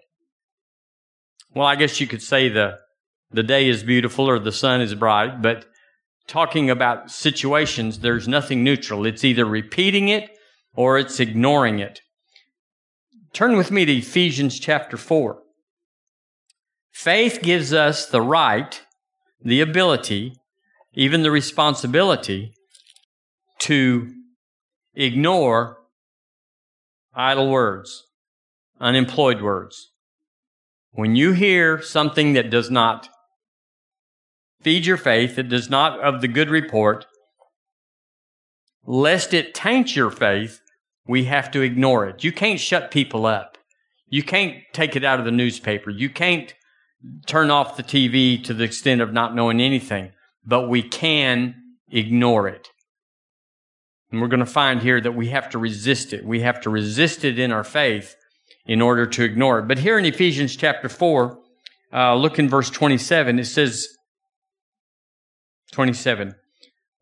Well, 1.53 1.65
I 1.65 1.75
guess 1.75 1.99
you 1.99 2.07
could 2.07 2.21
say 2.21 2.49
the, 2.49 2.77
the 3.35 3.43
day 3.43 3.67
is 3.67 3.83
beautiful 3.83 4.29
or 4.29 4.39
the 4.39 4.51
sun 4.51 4.81
is 4.81 4.95
bright, 4.95 5.41
but 5.41 5.65
talking 6.27 6.69
about 6.69 7.11
situations, 7.11 7.99
there's 7.99 8.27
nothing 8.27 8.63
neutral. 8.63 9.05
It's 9.05 9.23
either 9.23 9.45
repeating 9.45 10.07
it 10.07 10.29
or 10.73 10.97
it's 10.97 11.19
ignoring 11.19 11.79
it. 11.79 12.01
Turn 13.33 13.57
with 13.57 13.71
me 13.71 13.85
to 13.85 13.93
Ephesians 13.93 14.59
chapter 14.59 14.97
4. 14.97 15.41
Faith 16.91 17.39
gives 17.41 17.73
us 17.73 18.05
the 18.05 18.21
right 18.21 18.81
the 19.43 19.61
ability, 19.61 20.33
even 20.93 21.21
the 21.21 21.29
responsibility 21.29 22.53
to 23.59 24.11
ignore 24.95 25.77
idle 27.13 27.49
words, 27.49 28.05
unemployed 28.79 29.41
words. 29.41 29.91
When 30.91 31.15
you 31.15 31.33
hear 31.33 31.81
something 31.81 32.33
that 32.33 32.49
does 32.49 32.71
not 32.71 33.09
feed 34.65 34.87
your 34.87 34.97
faith, 34.97 35.35
that 35.35 35.47
does 35.47 35.69
not 35.69 35.99
of 35.99 36.21
the 36.21 36.27
good 36.27 36.49
report, 36.49 37.05
lest 38.83 39.31
it 39.31 39.53
taint 39.53 39.95
your 39.95 40.09
faith, 40.09 40.59
we 41.07 41.25
have 41.25 41.51
to 41.51 41.61
ignore 41.61 42.07
it. 42.07 42.23
You 42.23 42.31
can't 42.31 42.59
shut 42.59 42.89
people 42.89 43.27
up. 43.27 43.59
You 44.09 44.23
can't 44.23 44.55
take 44.73 44.95
it 44.95 45.03
out 45.03 45.19
of 45.19 45.25
the 45.25 45.31
newspaper. 45.31 45.91
You 45.91 46.09
can't 46.09 46.51
turn 47.27 47.51
off 47.51 47.77
the 47.77 47.83
TV 47.83 48.43
to 48.43 48.55
the 48.55 48.63
extent 48.63 49.01
of 49.01 49.13
not 49.13 49.35
knowing 49.35 49.61
anything, 49.61 50.13
but 50.43 50.67
we 50.67 50.81
can 50.81 51.53
ignore 51.91 52.47
it. 52.47 52.69
And 54.11 54.19
we're 54.19 54.29
going 54.29 54.39
to 54.39 54.47
find 54.47 54.81
here 54.81 54.99
that 54.99 55.11
we 55.11 55.27
have 55.27 55.47
to 55.51 55.59
resist 55.59 56.11
it. 56.11 56.25
We 56.25 56.41
have 56.41 56.59
to 56.61 56.71
resist 56.71 57.23
it 57.23 57.37
in 57.37 57.51
our 57.51 57.63
faith 57.63 58.15
in 58.65 58.81
order 58.81 59.05
to 59.05 59.23
ignore 59.23 59.59
it. 59.59 59.67
But 59.67 59.77
here 59.77 59.99
in 59.99 60.05
Ephesians 60.05 60.55
chapter 60.55 60.89
4, 60.89 61.37
uh, 61.93 62.15
look 62.15 62.39
in 62.39 62.49
verse 62.49 62.71
27, 62.71 63.37
it 63.37 63.45
says, 63.45 63.89
27, 65.75 66.33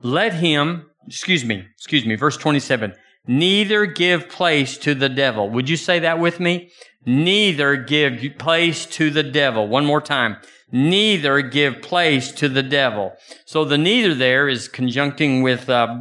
let 0.02 0.34
him, 0.34 0.90
excuse 1.08 1.46
me, 1.46 1.66
excuse 1.78 2.06
me, 2.06 2.16
verse 2.16 2.36
27, 2.36 2.94
neither 3.26 3.86
give 3.86 4.28
place 4.28 4.78
to 4.80 4.94
the 4.94 5.08
devil. 5.08 5.50
Would 5.50 5.70
you 5.70 5.78
say 5.78 6.00
that 6.00 6.20
with 6.20 6.42
me? 6.42 6.70
neither 7.06 7.76
give 7.76 8.38
place 8.38 8.86
to 8.86 9.10
the 9.10 9.24
devil. 9.24 9.68
One 9.68 9.86
more 9.86 10.02
time. 10.02 10.38
Neither 10.72 11.42
give 11.42 11.82
place 11.82 12.32
to 12.34 12.50
the 12.50 12.64
devil. 12.64 13.14
So 13.46 13.64
the 13.64 13.78
neither 13.78 14.16
there 14.16 14.50
is 14.50 14.68
conjuncting 14.68 15.44
with 15.44 15.70
uh, 15.70 15.96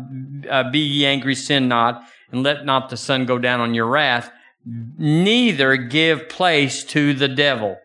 uh, 0.48 0.70
be 0.70 0.78
ye 0.78 1.04
angry, 1.04 1.34
sin 1.34 1.68
not, 1.68 2.02
and 2.30 2.42
let 2.42 2.64
not 2.64 2.88
the 2.88 2.96
sun 2.96 3.26
go 3.26 3.38
down 3.38 3.60
on 3.60 3.74
your 3.74 3.86
wrath. 3.86 4.30
Neither 4.64 5.76
give 5.76 6.28
place 6.28 6.84
to 6.84 7.12
the 7.12 7.28
devil. 7.28 7.76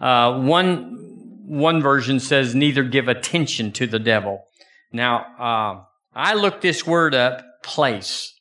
Uh, 0.00 0.40
one 0.40 1.11
one 1.44 1.82
version 1.82 2.20
says 2.20 2.54
neither 2.54 2.84
give 2.84 3.08
attention 3.08 3.72
to 3.72 3.86
the 3.86 3.98
devil. 3.98 4.44
Now 4.92 5.26
uh, 5.38 5.84
I 6.14 6.34
looked 6.34 6.62
this 6.62 6.86
word 6.86 7.14
up, 7.14 7.44
place, 7.62 8.34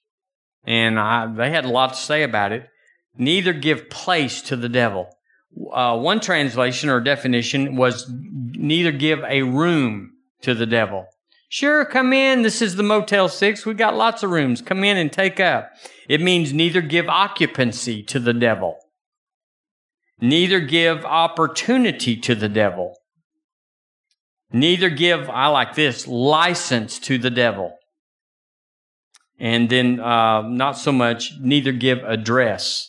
and 0.63 0.99
I, 0.99 1.27
they 1.33 1.49
had 1.49 1.65
a 1.65 1.69
lot 1.69 1.93
to 1.93 1.99
say 1.99 2.23
about 2.23 2.51
it 2.51 2.67
neither 3.17 3.53
give 3.53 3.89
place 3.89 4.41
to 4.43 4.55
the 4.55 4.69
devil. 4.69 5.09
Uh, 5.71 5.97
one 5.97 6.19
translation 6.19 6.89
or 6.89 7.01
definition 7.01 7.75
was 7.75 8.09
neither 8.09 8.91
give 8.91 9.19
a 9.23 9.41
room 9.41 10.13
to 10.41 10.53
the 10.53 10.65
devil. 10.65 11.05
Sure, 11.49 11.83
come 11.83 12.13
in. 12.13 12.43
This 12.43 12.61
is 12.61 12.77
the 12.77 12.83
Motel 12.83 13.27
6. 13.27 13.65
We 13.65 13.73
got 13.73 13.95
lots 13.95 14.23
of 14.23 14.31
rooms. 14.31 14.61
Come 14.61 14.85
in 14.85 14.95
and 14.95 15.11
take 15.11 15.39
up. 15.39 15.71
It 16.07 16.21
means 16.21 16.53
neither 16.53 16.81
give 16.81 17.09
occupancy 17.09 18.01
to 18.03 18.19
the 18.19 18.33
devil. 18.33 18.77
Neither 20.21 20.59
give 20.59 21.03
opportunity 21.03 22.15
to 22.15 22.35
the 22.35 22.47
devil. 22.47 22.95
Neither 24.53 24.89
give, 24.89 25.29
I 25.29 25.47
like 25.47 25.75
this, 25.75 26.07
license 26.07 26.99
to 26.99 27.17
the 27.17 27.31
devil. 27.31 27.77
And 29.39 29.69
then, 29.69 29.99
uh, 29.99 30.43
not 30.43 30.77
so 30.77 30.91
much, 30.91 31.33
neither 31.39 31.71
give 31.71 32.03
address. 32.03 32.87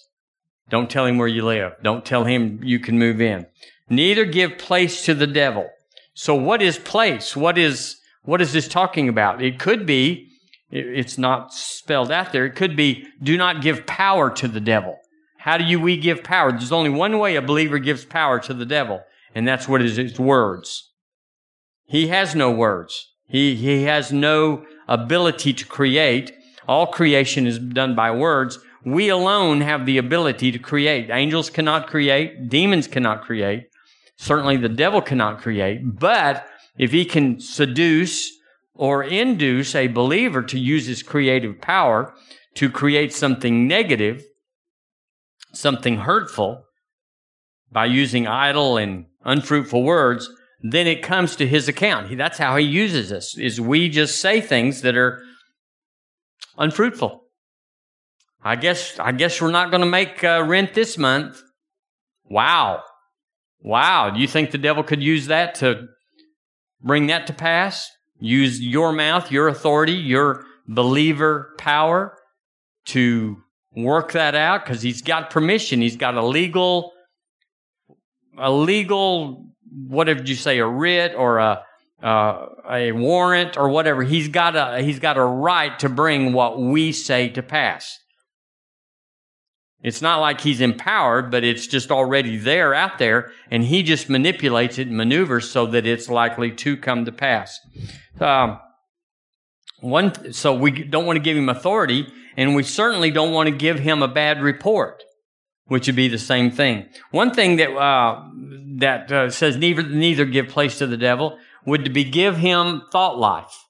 Don't 0.69 0.91
tell 0.91 1.07
him 1.07 1.17
where 1.17 1.29
you 1.29 1.45
live. 1.45 1.73
Don't 1.83 2.05
tell 2.05 2.25
him 2.25 2.61
you 2.63 2.79
can 2.79 2.99
move 2.99 3.21
in. 3.21 3.47
Neither 3.89 4.27
give 4.27 4.59
place 4.59 5.05
to 5.07 5.15
the 5.15 5.27
devil. 5.27 5.71
So 6.15 6.35
what 6.35 6.61
is 6.61 6.79
place? 6.79 7.35
What 7.35 7.57
is, 7.57 7.97
what 8.23 8.43
is 8.43 8.53
this 8.53 8.69
talking 8.69 9.09
about? 9.09 9.43
It 9.43 9.59
could 9.59 9.87
be, 9.87 10.29
it's 10.71 11.17
not 11.17 11.55
spelled 11.55 12.11
out 12.11 12.33
there. 12.33 12.45
It 12.45 12.57
could 12.57 12.77
be, 12.77 13.07
do 13.23 13.37
not 13.37 13.63
give 13.63 13.87
power 13.87 14.31
to 14.31 14.49
the 14.49 14.61
devil. 14.61 14.99
How 15.43 15.59
do 15.59 15.65
you, 15.65 15.81
we 15.81 15.97
give 15.97 16.23
power? 16.23 16.53
There's 16.53 16.71
only 16.71 16.89
one 16.89 17.19
way 17.19 17.35
a 17.35 17.43
believer 17.43 17.81
gives 17.81 18.05
power 18.05 18.39
to 18.39 18.55
the 18.55 18.65
devil, 18.65 19.03
and 19.35 19.47
that's 19.47 19.67
what 19.67 19.83
is 19.83 19.97
his 19.97 20.17
words. 20.17 20.93
He 21.85 22.07
has 22.09 22.37
no 22.37 22.53
words. 22.53 23.13
He, 23.27 23.57
he 23.57 23.83
has 23.83 24.13
no 24.13 24.65
ability 24.87 25.53
to 25.55 25.67
create. 25.67 26.33
All 26.69 26.87
creation 26.87 27.49
is 27.49 27.59
done 27.59 27.97
by 27.97 28.13
words. 28.13 28.61
We 28.85 29.09
alone 29.09 29.63
have 29.63 29.85
the 29.85 29.99
ability 29.99 30.53
to 30.53 30.61
create. 30.61 31.11
Angels 31.11 31.51
cannot 31.51 31.89
create. 31.89 32.49
Demons 32.49 32.87
cannot 32.87 33.23
create. 33.23 33.65
Certainly 34.17 34.59
the 34.59 34.69
devil 34.69 35.01
cannot 35.01 35.41
create. 35.41 35.81
But 35.99 36.47
if 36.79 36.93
he 36.93 37.05
can 37.05 37.41
seduce 37.41 38.31
or 38.75 39.03
induce 39.03 39.75
a 39.75 39.89
believer 39.89 40.45
to 40.45 40.59
use 40.59 40.87
his 40.87 41.03
creative 41.03 41.61
power 41.61 42.15
to 42.55 42.71
create 42.71 43.13
something 43.13 43.67
negative, 43.67 44.25
something 45.53 45.99
hurtful, 45.99 46.65
by 47.73 47.87
using 47.87 48.27
idle 48.27 48.77
and 48.77 49.07
unfruitful 49.25 49.83
words, 49.83 50.29
then 50.61 50.87
it 50.87 51.03
comes 51.03 51.35
to 51.37 51.47
his 51.47 51.69
account. 51.69 52.17
That's 52.17 52.39
how 52.39 52.57
he 52.57 52.65
uses 52.65 53.11
us, 53.11 53.37
is 53.37 53.61
we 53.61 53.89
just 53.89 54.21
say 54.21 54.41
things 54.41 54.83
that 54.83 54.97
are 54.97 55.23
unfruitful. 56.59 57.21
I 58.45 58.57
guess 58.57 58.99
I 58.99 59.13
guess 59.13 59.41
we're 59.41 59.51
not 59.51 59.71
going 59.71 59.81
to 59.81 59.87
make 59.87 60.23
uh, 60.23 60.45
rent 60.47 60.75
this 60.75 60.99
month. 60.99 61.43
Wow, 62.25 62.83
wow! 63.61 64.11
Do 64.11 64.21
you 64.21 64.29
think 64.29 64.51
the 64.51 64.59
devil 64.59 64.83
could 64.83 65.03
use 65.03 65.29
that 65.29 65.55
to 65.57 65.87
bring 66.83 67.07
that 67.07 67.27
to 67.29 67.33
pass? 67.33 67.89
Use 68.19 68.61
your 68.61 68.93
mouth, 68.93 69.33
your 69.33 69.49
authority, 69.49 69.95
your 69.95 70.45
believer 70.69 71.55
power 71.59 72.17
to 72.87 73.39
work 73.75 74.13
that 74.13 74.35
out 74.35 74.65
because 74.65 74.83
he's 74.83 75.03
got 75.03 75.31
permission. 75.31 75.81
He's 75.81 75.97
got 75.97 76.15
a 76.15 76.25
legal, 76.25 76.93
a 78.39 78.51
legal, 78.51 79.47
what 79.89 80.05
did 80.05 80.29
you 80.29 80.35
say, 80.35 80.59
a 80.59 80.67
writ 80.67 81.15
or 81.17 81.39
a 81.39 81.65
uh, 82.03 82.47
a 82.69 82.93
warrant 82.93 83.57
or 83.57 83.69
whatever. 83.69 84.03
He's 84.03 84.29
got 84.29 84.57
a 84.57 84.83
he's 84.83 84.99
got 84.99 85.17
a 85.17 85.25
right 85.25 85.79
to 85.79 85.89
bring 85.89 86.33
what 86.33 86.61
we 86.61 86.93
say 86.93 87.29
to 87.31 87.43
pass. 87.43 87.99
It's 89.83 90.03
not 90.03 90.21
like 90.21 90.41
he's 90.41 90.61
empowered, 90.61 91.31
but 91.31 91.43
it's 91.43 91.67
just 91.67 91.91
already 91.91 92.37
there 92.37 92.73
out 92.73 92.99
there, 92.99 93.33
and 93.51 93.65
he 93.65 93.83
just 93.83 94.09
manipulates 94.09 94.79
it 94.79 94.87
and 94.87 94.97
maneuvers 94.97 95.51
so 95.51 95.67
that 95.67 95.87
it's 95.87 96.09
likely 96.09 96.53
to 96.53 96.77
come 96.77 97.05
to 97.05 97.13
pass. 97.13 97.59
Um, 98.21 98.61
one, 99.81 100.33
so 100.33 100.55
we 100.55 100.71
don't 100.71 101.05
want 101.05 101.17
to 101.17 101.23
give 101.23 101.37
him 101.37 101.49
authority, 101.49 102.07
and 102.37 102.55
we 102.55 102.63
certainly 102.63 103.11
don't 103.11 103.33
want 103.33 103.49
to 103.49 103.55
give 103.55 103.79
him 103.79 104.03
a 104.03 104.09
bad 104.09 104.43
report, 104.43 105.03
which 105.67 105.87
would 105.87 105.97
be 105.97 106.09
the 106.09 106.19
same 106.19 106.51
thing. 106.51 106.89
One 107.11 107.33
thing 107.33 107.57
that 107.57 107.71
uh, 107.71 108.23
that 108.79 109.13
uh, 109.13 109.31
says 109.31 109.57
neither 109.57 109.83
neither 109.83 110.25
give 110.25 110.49
place 110.49 110.79
to 110.79 110.87
the 110.87 110.97
devil 110.97 111.39
would 111.67 111.93
be 111.93 112.05
give 112.05 112.37
him 112.37 112.83
thought 112.91 113.19
life. 113.19 113.67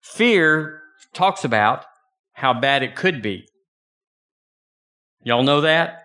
Fear 0.00 0.80
talks 1.12 1.44
about 1.44 1.84
how 2.34 2.52
bad 2.54 2.82
it 2.82 2.94
could 2.94 3.22
be. 3.22 3.48
Y'all 5.22 5.42
know 5.42 5.60
that? 5.62 6.04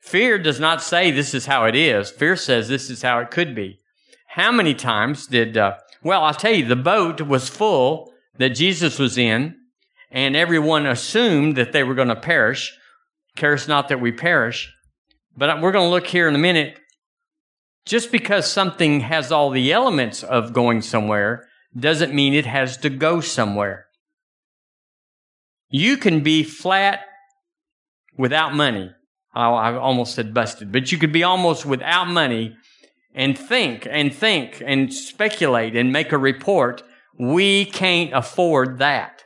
Fear 0.00 0.38
does 0.38 0.60
not 0.60 0.82
say 0.82 1.10
this 1.10 1.34
is 1.34 1.46
how 1.46 1.64
it 1.64 1.74
is. 1.74 2.10
Fear 2.10 2.36
says 2.36 2.68
this 2.68 2.90
is 2.90 3.02
how 3.02 3.18
it 3.20 3.30
could 3.30 3.54
be. 3.54 3.78
How 4.28 4.52
many 4.52 4.74
times 4.74 5.26
did, 5.26 5.56
uh, 5.56 5.76
well, 6.02 6.24
I'll 6.24 6.34
tell 6.34 6.52
you, 6.52 6.66
the 6.66 6.76
boat 6.76 7.20
was 7.20 7.48
full 7.48 8.12
that 8.38 8.50
Jesus 8.50 8.98
was 8.98 9.16
in, 9.16 9.56
and 10.14 10.36
everyone 10.36 10.86
assumed 10.86 11.56
that 11.56 11.72
they 11.72 11.82
were 11.82 11.96
going 11.96 12.08
to 12.08 12.16
perish. 12.16 12.72
Cares 13.34 13.66
not 13.66 13.88
that 13.88 14.00
we 14.00 14.12
perish. 14.12 14.72
But 15.36 15.60
we're 15.60 15.72
going 15.72 15.88
to 15.88 15.90
look 15.90 16.06
here 16.06 16.28
in 16.28 16.36
a 16.36 16.38
minute. 16.38 16.78
Just 17.84 18.12
because 18.12 18.50
something 18.50 19.00
has 19.00 19.32
all 19.32 19.50
the 19.50 19.72
elements 19.72 20.22
of 20.22 20.52
going 20.52 20.82
somewhere 20.82 21.48
doesn't 21.76 22.14
mean 22.14 22.32
it 22.32 22.46
has 22.46 22.76
to 22.78 22.90
go 22.90 23.20
somewhere. 23.20 23.86
You 25.68 25.96
can 25.96 26.22
be 26.22 26.44
flat 26.44 27.00
without 28.16 28.54
money. 28.54 28.92
Oh, 29.34 29.54
I 29.54 29.74
almost 29.76 30.14
said 30.14 30.32
busted, 30.32 30.70
but 30.70 30.92
you 30.92 30.98
could 30.98 31.12
be 31.12 31.24
almost 31.24 31.66
without 31.66 32.06
money 32.06 32.56
and 33.16 33.36
think 33.36 33.84
and 33.90 34.14
think 34.14 34.62
and 34.64 34.94
speculate 34.94 35.74
and 35.74 35.92
make 35.92 36.12
a 36.12 36.18
report. 36.18 36.84
We 37.18 37.64
can't 37.64 38.12
afford 38.14 38.78
that. 38.78 39.23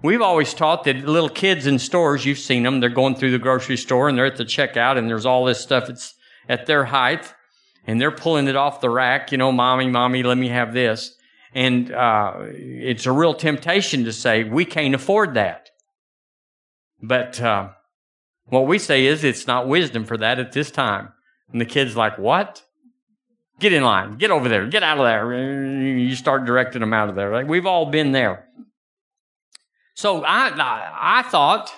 We've 0.00 0.22
always 0.22 0.54
taught 0.54 0.84
that 0.84 0.96
little 1.08 1.28
kids 1.28 1.66
in 1.66 1.80
stores, 1.80 2.24
you've 2.24 2.38
seen 2.38 2.62
them, 2.62 2.78
they're 2.78 2.88
going 2.88 3.16
through 3.16 3.32
the 3.32 3.38
grocery 3.38 3.76
store 3.76 4.08
and 4.08 4.16
they're 4.16 4.26
at 4.26 4.36
the 4.36 4.44
checkout 4.44 4.96
and 4.96 5.08
there's 5.08 5.26
all 5.26 5.44
this 5.44 5.60
stuff 5.60 5.88
that's 5.88 6.14
at 6.48 6.66
their 6.66 6.84
height 6.84 7.34
and 7.84 8.00
they're 8.00 8.12
pulling 8.12 8.46
it 8.46 8.54
off 8.54 8.80
the 8.80 8.90
rack, 8.90 9.32
you 9.32 9.38
know, 9.38 9.50
mommy, 9.50 9.88
mommy, 9.88 10.22
let 10.22 10.38
me 10.38 10.48
have 10.48 10.72
this. 10.72 11.16
And 11.52 11.90
uh, 11.90 12.34
it's 12.42 13.06
a 13.06 13.12
real 13.12 13.34
temptation 13.34 14.04
to 14.04 14.12
say, 14.12 14.44
we 14.44 14.64
can't 14.64 14.94
afford 14.94 15.34
that. 15.34 15.70
But 17.02 17.40
uh, 17.40 17.70
what 18.44 18.66
we 18.66 18.78
say 18.78 19.06
is 19.06 19.24
it's 19.24 19.46
not 19.46 19.66
wisdom 19.66 20.04
for 20.04 20.16
that 20.18 20.38
at 20.38 20.52
this 20.52 20.70
time. 20.70 21.12
And 21.50 21.60
the 21.60 21.64
kid's 21.64 21.96
like, 21.96 22.18
what? 22.18 22.62
Get 23.58 23.72
in 23.72 23.82
line. 23.82 24.18
Get 24.18 24.30
over 24.30 24.48
there. 24.48 24.66
Get 24.66 24.82
out 24.82 24.98
of 24.98 25.04
there. 25.04 25.32
You 25.80 26.14
start 26.14 26.44
directing 26.44 26.80
them 26.80 26.92
out 26.92 27.08
of 27.08 27.16
there. 27.16 27.32
Like, 27.32 27.48
We've 27.48 27.66
all 27.66 27.86
been 27.86 28.12
there. 28.12 28.46
So 29.98 30.22
I, 30.22 30.50
I, 30.50 31.18
I 31.18 31.22
thought, 31.22 31.72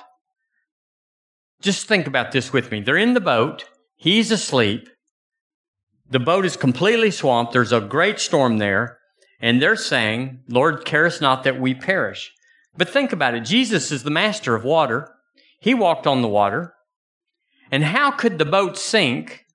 just 1.62 1.86
think 1.86 2.06
about 2.06 2.32
this 2.32 2.52
with 2.52 2.70
me. 2.70 2.82
They're 2.82 2.98
in 2.98 3.14
the 3.14 3.18
boat. 3.20 3.64
He's 3.96 4.30
asleep. 4.30 4.90
The 6.10 6.20
boat 6.20 6.44
is 6.44 6.54
completely 6.54 7.12
swamped. 7.12 7.54
There's 7.54 7.72
a 7.72 7.80
great 7.80 8.20
storm 8.20 8.58
there. 8.58 8.98
And 9.40 9.62
they're 9.62 9.74
saying, 9.74 10.40
Lord, 10.48 10.84
carest 10.84 11.22
not 11.22 11.44
that 11.44 11.58
we 11.58 11.72
perish. 11.72 12.30
But 12.76 12.90
think 12.90 13.14
about 13.14 13.34
it. 13.34 13.46
Jesus 13.46 13.90
is 13.90 14.02
the 14.02 14.10
master 14.10 14.54
of 14.54 14.64
water. 14.64 15.10
He 15.58 15.72
walked 15.72 16.06
on 16.06 16.20
the 16.20 16.28
water. 16.28 16.74
And 17.70 17.84
how 17.84 18.10
could 18.10 18.38
the 18.38 18.44
boat 18.44 18.76
sink 18.76 19.46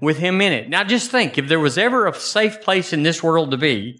with 0.00 0.18
him 0.18 0.40
in 0.40 0.52
it? 0.52 0.68
Now 0.68 0.84
just 0.84 1.10
think, 1.10 1.36
if 1.36 1.48
there 1.48 1.58
was 1.58 1.76
ever 1.76 2.06
a 2.06 2.14
safe 2.14 2.60
place 2.60 2.92
in 2.92 3.02
this 3.02 3.24
world 3.24 3.50
to 3.50 3.56
be, 3.56 3.98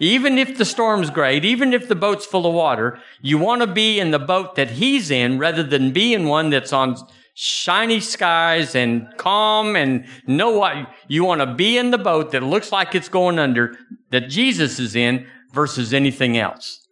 even 0.00 0.38
if 0.38 0.56
the 0.56 0.64
storm's 0.64 1.10
great, 1.10 1.44
even 1.44 1.74
if 1.74 1.86
the 1.86 1.94
boat's 1.94 2.24
full 2.24 2.46
of 2.46 2.54
water, 2.54 2.98
you 3.20 3.38
want 3.38 3.60
to 3.60 3.66
be 3.66 4.00
in 4.00 4.10
the 4.10 4.18
boat 4.18 4.54
that 4.56 4.70
he's 4.70 5.10
in 5.10 5.38
rather 5.38 5.62
than 5.62 5.92
be 5.92 6.14
in 6.14 6.24
one 6.26 6.48
that's 6.48 6.72
on 6.72 6.96
shiny 7.34 8.00
skies 8.00 8.74
and 8.74 9.06
calm 9.18 9.76
and 9.76 10.06
know 10.26 10.50
what 10.50 10.74
you 11.06 11.22
want 11.22 11.42
to 11.42 11.54
be 11.54 11.76
in 11.76 11.90
the 11.90 11.98
boat 11.98 12.32
that 12.32 12.42
looks 12.42 12.72
like 12.72 12.94
it's 12.94 13.10
going 13.10 13.38
under 13.38 13.76
that 14.10 14.30
Jesus 14.30 14.80
is 14.80 14.96
in 14.96 15.26
versus 15.52 15.92
anything 15.92 16.38
else. 16.38 16.86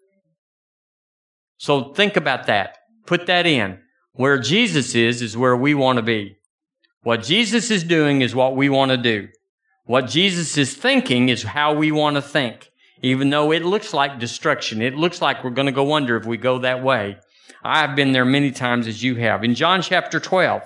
So 1.56 1.94
think 1.94 2.16
about 2.16 2.46
that. 2.46 2.76
Put 3.06 3.26
that 3.26 3.46
in. 3.46 3.80
Where 4.12 4.38
Jesus 4.38 4.94
is, 4.94 5.22
is 5.22 5.36
where 5.36 5.56
we 5.56 5.74
want 5.74 5.96
to 5.96 6.02
be. 6.02 6.36
What 7.02 7.22
Jesus 7.22 7.70
is 7.70 7.84
doing 7.84 8.20
is 8.20 8.34
what 8.34 8.54
we 8.54 8.68
want 8.68 8.90
to 8.90 8.96
do. 8.96 9.28
What 9.84 10.08
Jesus 10.08 10.58
is 10.58 10.74
thinking 10.74 11.30
is 11.30 11.42
how 11.42 11.72
we 11.72 11.90
want 11.90 12.16
to 12.16 12.22
think. 12.22 12.70
Even 13.02 13.30
though 13.30 13.52
it 13.52 13.64
looks 13.64 13.94
like 13.94 14.18
destruction, 14.18 14.82
it 14.82 14.94
looks 14.94 15.22
like 15.22 15.44
we're 15.44 15.50
going 15.50 15.66
to 15.66 15.72
go 15.72 15.94
under 15.94 16.16
if 16.16 16.26
we 16.26 16.36
go 16.36 16.58
that 16.58 16.82
way. 16.82 17.18
I've 17.62 17.96
been 17.96 18.12
there 18.12 18.24
many 18.24 18.50
times 18.50 18.86
as 18.86 19.02
you 19.02 19.16
have. 19.16 19.44
In 19.44 19.54
John 19.54 19.82
chapter 19.82 20.20
12, 20.20 20.62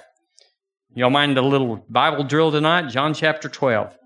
y'all 0.94 1.10
mind 1.10 1.36
a 1.36 1.42
little 1.42 1.84
Bible 1.88 2.24
drill 2.24 2.50
tonight? 2.50 2.88
John 2.88 3.14
chapter 3.14 3.48
12. 3.48 3.96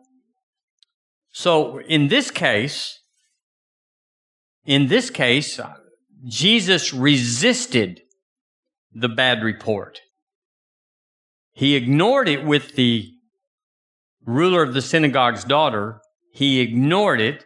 So 1.32 1.80
in 1.80 2.08
this 2.08 2.30
case, 2.30 3.00
in 4.64 4.88
this 4.88 5.10
case, 5.10 5.60
Jesus 6.24 6.92
resisted 6.92 8.00
the 8.92 9.08
bad 9.08 9.42
report. 9.42 10.00
He 11.52 11.76
ignored 11.76 12.28
it 12.28 12.44
with 12.44 12.74
the 12.74 13.12
ruler 14.24 14.62
of 14.62 14.74
the 14.74 14.82
synagogue's 14.82 15.44
daughter. 15.44 16.00
He 16.32 16.60
ignored 16.60 17.20
it. 17.20 17.44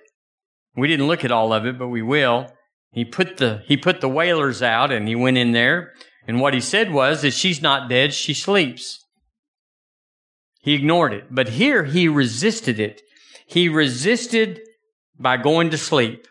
We 0.76 0.88
didn't 0.88 1.06
look 1.06 1.24
at 1.24 1.32
all 1.32 1.52
of 1.52 1.66
it, 1.66 1.78
but 1.78 1.88
we 1.88 2.02
will. 2.02 2.46
He 2.92 3.04
put 3.04 3.36
the, 3.36 3.62
he 3.66 3.76
put 3.76 4.00
the 4.00 4.08
wailers 4.08 4.62
out 4.62 4.90
and 4.90 5.06
he 5.06 5.14
went 5.14 5.38
in 5.38 5.52
there. 5.52 5.92
And 6.26 6.40
what 6.40 6.54
he 6.54 6.60
said 6.60 6.92
was 6.92 7.22
that 7.22 7.32
she's 7.32 7.62
not 7.62 7.88
dead, 7.88 8.12
she 8.12 8.34
sleeps. 8.34 9.04
He 10.60 10.74
ignored 10.74 11.12
it. 11.12 11.24
But 11.30 11.50
here 11.50 11.84
he 11.84 12.08
resisted 12.08 12.78
it. 12.78 13.02
He 13.46 13.68
resisted 13.68 14.60
by 15.18 15.36
going 15.36 15.70
to 15.70 15.78
sleep 15.78 16.26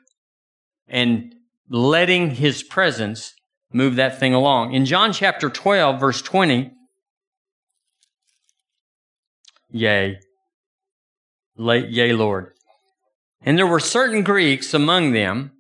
and 0.88 1.36
letting 1.70 2.32
his 2.32 2.64
presence 2.64 3.34
move 3.72 3.96
that 3.96 4.20
thing 4.20 4.34
along. 4.34 4.74
In 4.74 4.86
John 4.86 5.14
chapter 5.14 5.50
12, 5.50 6.00
verse 6.00 6.22
20, 6.22 6.72
yea, 9.70 10.20
yea, 11.58 12.14
Lord. 12.14 12.54
And 13.42 13.58
there 13.58 13.68
were 13.68 13.80
certain 13.80 14.24
Greeks 14.24 14.74
among 14.74 15.12
them. 15.12 15.52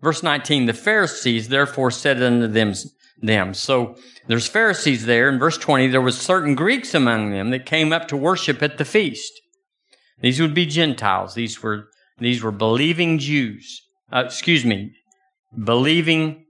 Verse 0.00 0.22
19, 0.22 0.66
the 0.66 0.72
Pharisees 0.72 1.48
therefore 1.48 1.90
said 1.90 2.22
unto 2.22 2.46
them, 2.46 2.74
them. 3.20 3.54
So 3.54 3.96
there's 4.26 4.46
Pharisees 4.46 5.06
there. 5.06 5.28
In 5.28 5.38
verse 5.38 5.58
20, 5.58 5.88
there 5.88 6.00
was 6.00 6.20
certain 6.20 6.54
Greeks 6.54 6.94
among 6.94 7.30
them 7.30 7.50
that 7.50 7.66
came 7.66 7.92
up 7.92 8.08
to 8.08 8.16
worship 8.16 8.62
at 8.62 8.78
the 8.78 8.84
feast. 8.84 9.32
These 10.20 10.40
would 10.40 10.54
be 10.54 10.66
Gentiles. 10.66 11.34
These 11.34 11.62
were, 11.62 11.88
these 12.18 12.42
were 12.42 12.52
believing 12.52 13.18
Jews. 13.18 13.82
Uh, 14.12 14.24
excuse 14.26 14.64
me, 14.64 14.92
believing 15.64 16.46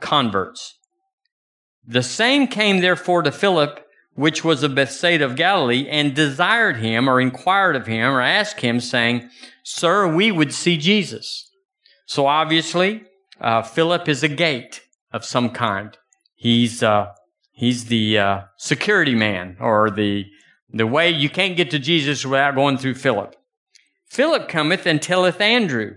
converts. 0.00 0.78
The 1.84 2.02
same 2.02 2.46
came 2.46 2.80
therefore 2.80 3.22
to 3.22 3.32
Philip, 3.32 3.84
which 4.14 4.44
was 4.44 4.62
of 4.62 4.74
Bethsaida 4.74 5.24
of 5.24 5.36
Galilee, 5.36 5.88
and 5.88 6.14
desired 6.14 6.76
him, 6.76 7.08
or 7.08 7.20
inquired 7.20 7.76
of 7.76 7.86
him, 7.86 8.12
or 8.12 8.20
asked 8.20 8.60
him, 8.60 8.80
saying, 8.80 9.30
Sir, 9.62 10.12
we 10.12 10.30
would 10.30 10.52
see 10.52 10.76
Jesus. 10.76 11.50
So 12.06 12.26
obviously, 12.26 13.04
uh, 13.40 13.62
Philip 13.62 14.08
is 14.08 14.22
a 14.22 14.28
gate 14.28 14.82
of 15.12 15.24
some 15.24 15.50
kind. 15.50 15.96
He's 16.34 16.82
uh, 16.82 17.12
he's 17.52 17.86
the 17.86 18.18
uh, 18.18 18.40
security 18.56 19.14
man, 19.14 19.56
or 19.60 19.90
the 19.90 20.26
the 20.72 20.86
way 20.86 21.10
you 21.10 21.28
can't 21.28 21.56
get 21.56 21.70
to 21.70 21.78
Jesus 21.78 22.24
without 22.24 22.54
going 22.54 22.78
through 22.78 22.94
Philip. 22.94 23.36
Philip 24.06 24.48
cometh 24.48 24.86
and 24.86 25.00
telleth 25.00 25.40
Andrew, 25.40 25.96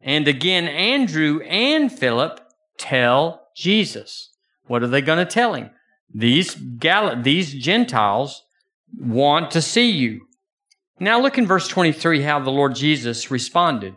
And 0.00 0.28
again, 0.28 0.68
Andrew 0.68 1.40
and 1.40 1.90
Philip 1.90 2.40
tell 2.76 3.48
Jesus. 3.56 4.30
What 4.66 4.82
are 4.82 4.88
they 4.88 5.00
going 5.00 5.24
to 5.24 5.30
tell 5.30 5.54
him? 5.54 5.70
These 6.14 6.54
Gal- 6.54 7.22
these 7.22 7.54
Gentiles 7.54 8.42
want 8.98 9.50
to 9.52 9.62
see 9.62 9.90
you. 9.90 10.22
Now 10.98 11.20
look 11.20 11.38
in 11.38 11.46
verse 11.46 11.68
23 11.68 12.22
how 12.22 12.40
the 12.40 12.50
Lord 12.50 12.74
Jesus 12.74 13.30
responded. 13.30 13.94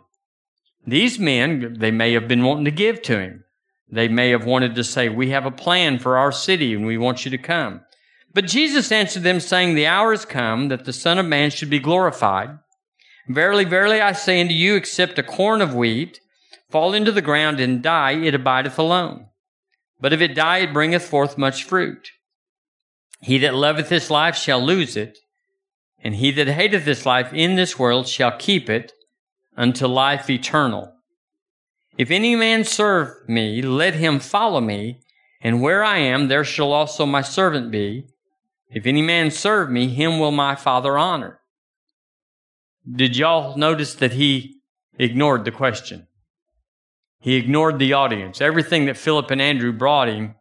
These 0.86 1.18
men, 1.18 1.76
they 1.78 1.90
may 1.90 2.12
have 2.12 2.28
been 2.28 2.44
wanting 2.44 2.66
to 2.66 2.70
give 2.70 3.02
to 3.02 3.18
him. 3.18 3.44
They 3.90 4.08
may 4.08 4.30
have 4.30 4.44
wanted 4.44 4.74
to 4.74 4.84
say, 4.84 5.08
we 5.08 5.30
have 5.30 5.46
a 5.46 5.50
plan 5.50 5.98
for 5.98 6.16
our 6.16 6.32
city 6.32 6.74
and 6.74 6.86
we 6.86 6.98
want 6.98 7.24
you 7.24 7.30
to 7.30 7.38
come. 7.38 7.82
But 8.32 8.46
Jesus 8.46 8.90
answered 8.90 9.22
them 9.22 9.40
saying, 9.40 9.74
the 9.74 9.86
hour 9.86 10.10
has 10.10 10.24
come 10.24 10.68
that 10.68 10.84
the 10.84 10.92
Son 10.92 11.18
of 11.18 11.26
Man 11.26 11.50
should 11.50 11.70
be 11.70 11.78
glorified. 11.78 12.58
Verily, 13.28 13.64
verily, 13.64 14.00
I 14.00 14.12
say 14.12 14.40
unto 14.40 14.52
you, 14.52 14.74
except 14.74 15.18
a 15.18 15.22
corn 15.22 15.62
of 15.62 15.74
wheat 15.74 16.20
fall 16.68 16.92
into 16.92 17.12
the 17.12 17.22
ground 17.22 17.60
and 17.60 17.82
die, 17.82 18.12
it 18.12 18.34
abideth 18.34 18.78
alone. 18.78 19.28
But 20.04 20.12
if 20.12 20.20
it 20.20 20.34
die, 20.34 20.58
it 20.58 20.74
bringeth 20.74 21.02
forth 21.02 21.38
much 21.38 21.64
fruit. 21.64 22.10
He 23.22 23.38
that 23.38 23.54
loveth 23.54 23.88
his 23.88 24.10
life 24.10 24.36
shall 24.36 24.62
lose 24.62 24.98
it, 24.98 25.16
and 25.98 26.16
he 26.16 26.30
that 26.32 26.46
hateth 26.46 26.84
his 26.84 27.06
life 27.06 27.32
in 27.32 27.54
this 27.54 27.78
world 27.78 28.06
shall 28.06 28.36
keep 28.36 28.68
it 28.68 28.92
unto 29.56 29.86
life 29.86 30.28
eternal. 30.28 30.92
If 31.96 32.10
any 32.10 32.36
man 32.36 32.64
serve 32.64 33.26
me, 33.26 33.62
let 33.62 33.94
him 33.94 34.20
follow 34.20 34.60
me, 34.60 35.00
and 35.40 35.62
where 35.62 35.82
I 35.82 35.96
am, 36.00 36.28
there 36.28 36.44
shall 36.44 36.74
also 36.74 37.06
my 37.06 37.22
servant 37.22 37.70
be. 37.70 38.04
If 38.70 38.84
any 38.84 39.00
man 39.00 39.30
serve 39.30 39.70
me, 39.70 39.88
him 39.88 40.18
will 40.18 40.32
my 40.32 40.54
Father 40.54 40.98
honor. 40.98 41.40
Did 42.86 43.16
y'all 43.16 43.56
notice 43.56 43.94
that 43.94 44.12
he 44.12 44.60
ignored 44.98 45.46
the 45.46 45.50
question? 45.50 46.08
He 47.24 47.36
ignored 47.36 47.78
the 47.78 47.94
audience. 47.94 48.42
Everything 48.42 48.84
that 48.84 48.98
Philip 48.98 49.30
and 49.30 49.40
Andrew 49.40 49.72
brought 49.72 50.08
him, 50.08 50.34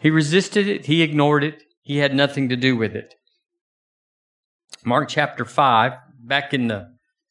he 0.00 0.10
resisted 0.10 0.66
it, 0.66 0.86
he 0.86 1.02
ignored 1.02 1.44
it, 1.44 1.62
he 1.82 1.98
had 1.98 2.14
nothing 2.14 2.48
to 2.48 2.56
do 2.56 2.76
with 2.76 2.96
it. 2.96 3.14
Mark 4.84 5.08
chapter 5.08 5.44
5, 5.44 5.92
back 6.20 6.52
in 6.52 6.66
the 6.66 6.88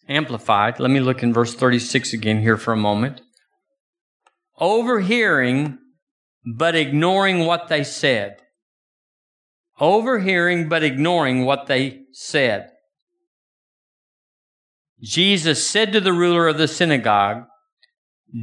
Amplified, 0.08 0.80
let 0.80 0.90
me 0.90 1.02
look 1.02 1.22
in 1.22 1.34
verse 1.34 1.54
36 1.54 2.14
again 2.14 2.40
here 2.40 2.56
for 2.56 2.72
a 2.72 2.78
moment. 2.78 3.20
Overhearing, 4.58 5.78
but 6.56 6.74
ignoring 6.74 7.46
what 7.46 7.68
they 7.68 7.84
said 7.84 8.38
overhearing 9.80 10.68
but 10.68 10.84
ignoring 10.84 11.46
what 11.46 11.68
they 11.68 12.02
said. 12.12 12.72
Jesus 15.02 15.66
said 15.68 15.94
to 15.94 16.02
the 16.02 16.14
ruler 16.14 16.48
of 16.48 16.58
the 16.58 16.68
synagogue, 16.68 17.46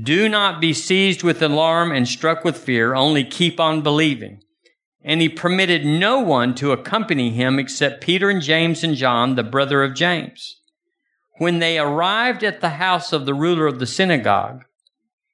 Do 0.03 0.29
not 0.29 0.61
be 0.61 0.73
seized 0.73 1.23
with 1.23 1.43
alarm 1.43 1.90
and 1.90 2.07
struck 2.07 2.45
with 2.45 2.57
fear, 2.57 2.95
only 2.95 3.25
keep 3.25 3.59
on 3.59 3.83
believing. 3.83 4.40
And 5.03 5.21
he 5.21 5.29
permitted 5.29 5.85
no 5.85 6.21
one 6.21 6.55
to 6.57 6.73
accompany 6.73 7.31
him 7.31 7.59
except 7.59 8.03
Peter 8.03 8.31
and 8.31 8.40
James 8.40 8.85
and 8.85 8.95
John, 8.95 9.35
the 9.35 9.43
brother 9.43 9.83
of 9.83 9.95
James. 9.95 10.61
When 11.38 11.59
they 11.59 11.79
arrived 11.79 12.45
at 12.45 12.61
the 12.61 12.71
house 12.71 13.12
of 13.12 13.27
the 13.27 13.35
ruler 13.35 13.67
of 13.67 13.81
the 13.81 13.87
synagogue, 13.87 14.64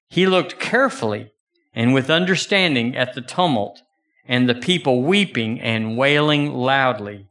he 0.08 0.26
looked 0.26 0.58
carefully 0.58 1.32
and 1.74 1.92
with 1.92 2.10
understanding 2.10 2.96
at 2.96 3.14
the 3.14 3.20
tumult 3.20 3.82
and 4.26 4.48
the 4.48 4.54
people 4.54 5.02
weeping 5.02 5.60
and 5.60 5.96
wailing 5.96 6.52
loudly. 6.54 7.28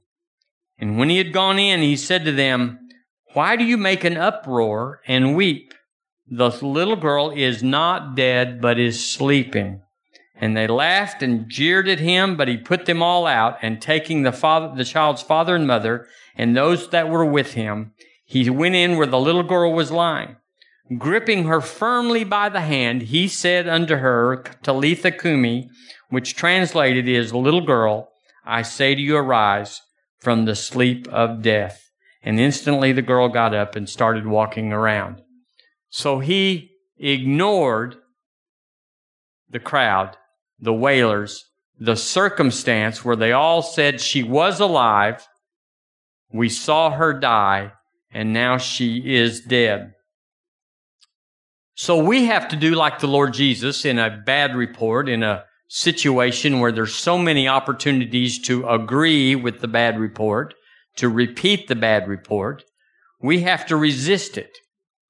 And 0.78 0.98
when 0.98 1.10
he 1.10 1.18
had 1.18 1.34
gone 1.34 1.60
in, 1.60 1.82
he 1.82 1.98
said 1.98 2.24
to 2.26 2.32
them, 2.32 2.79
Why 3.34 3.56
do 3.56 3.64
you 3.64 3.78
make 3.78 4.04
an 4.04 4.18
uproar 4.18 5.02
and 5.08 5.36
weep? 5.36 5.74
The 6.28 6.50
little 6.50 6.96
girl 6.96 7.30
is 7.30 7.62
not 7.62 8.16
dead, 8.16 8.60
but 8.60 8.80
is 8.80 9.08
sleeping. 9.08 9.82
And 10.36 10.58
they 10.58 10.68
laughed 10.68 11.22
and 11.22 11.50
jeered 11.50 11.88
at 11.88 12.00
him, 12.00 12.38
but 12.38 12.48
he 12.48 12.58
put 12.58 12.86
them 12.86 13.04
all 13.04 13.28
out, 13.28 13.58
and 13.62 13.82
taking 13.82 14.24
the 14.24 14.32
father, 14.32 14.76
the 14.76 14.86
child's 14.86 15.22
father 15.22 15.56
and 15.56 15.68
mother, 15.68 16.08
and 16.36 16.56
those 16.56 16.90
that 16.90 17.10
were 17.10 17.26
with 17.26 17.54
him, 17.54 17.94
he 18.26 18.50
went 18.50 18.76
in 18.76 18.98
where 18.98 19.08
the 19.08 19.20
little 19.20 19.44
girl 19.44 19.74
was 19.74 19.92
lying. 19.92 20.38
Gripping 20.98 21.44
her 21.44 21.62
firmly 21.62 22.24
by 22.24 22.50
the 22.50 22.62
hand, 22.62 23.04
he 23.04 23.28
said 23.28 23.68
unto 23.68 23.98
her, 23.98 24.44
Talitha 24.64 25.12
cumi, 25.12 25.70
which 26.10 26.36
translated 26.36 27.08
is, 27.08 27.34
Little 27.34 27.66
girl, 27.66 28.10
I 28.44 28.64
say 28.64 28.96
to 28.96 29.02
you, 29.02 29.18
arise 29.18 29.82
from 30.20 30.46
the 30.46 30.56
sleep 30.56 31.08
of 31.10 31.44
death. 31.44 31.89
And 32.22 32.40
instantly 32.40 32.92
the 32.92 33.02
girl 33.02 33.30
got 33.30 33.54
up 33.54 33.76
and 33.76 33.90
started 33.90 34.28
walking 34.28 34.74
around. 34.74 35.22
So 35.90 36.20
he 36.20 36.72
ignored 36.98 37.96
the 39.50 39.60
crowd, 39.60 40.18
the 40.60 40.74
wailers, 40.74 41.46
the 41.80 41.96
circumstance 41.96 43.06
where 43.06 43.16
they 43.16 43.32
all 43.32 43.62
said 43.62 44.02
she 44.02 44.22
was 44.22 44.60
alive. 44.60 45.28
We 46.32 46.50
saw 46.50 46.92
her 46.92 47.14
die 47.14 47.72
and 48.12 48.34
now 48.34 48.58
she 48.58 49.16
is 49.16 49.42
dead. 49.42 49.94
So 51.76 52.04
we 52.04 52.26
have 52.26 52.50
to 52.50 52.58
do 52.58 52.76
like 52.76 53.00
the 53.00 53.08
Lord 53.08 53.34
Jesus 53.34 53.86
in 53.86 53.98
a 53.98 54.22
bad 54.26 54.56
report, 54.56 55.08
in 55.08 55.24
a 55.24 55.46
situation 55.70 56.60
where 56.60 56.72
there's 56.72 56.94
so 56.94 57.18
many 57.18 57.48
opportunities 57.48 58.40
to 58.42 58.68
agree 58.68 59.36
with 59.36 59.62
the 59.62 59.68
bad 59.68 59.98
report, 59.98 60.56
to 61.00 61.10
repeat 61.10 61.68
the 61.68 61.76
bad 61.76 62.08
report, 62.08 62.64
we 63.22 63.42
have 63.42 63.66
to 63.66 63.76
resist 63.76 64.38
it. 64.38 64.58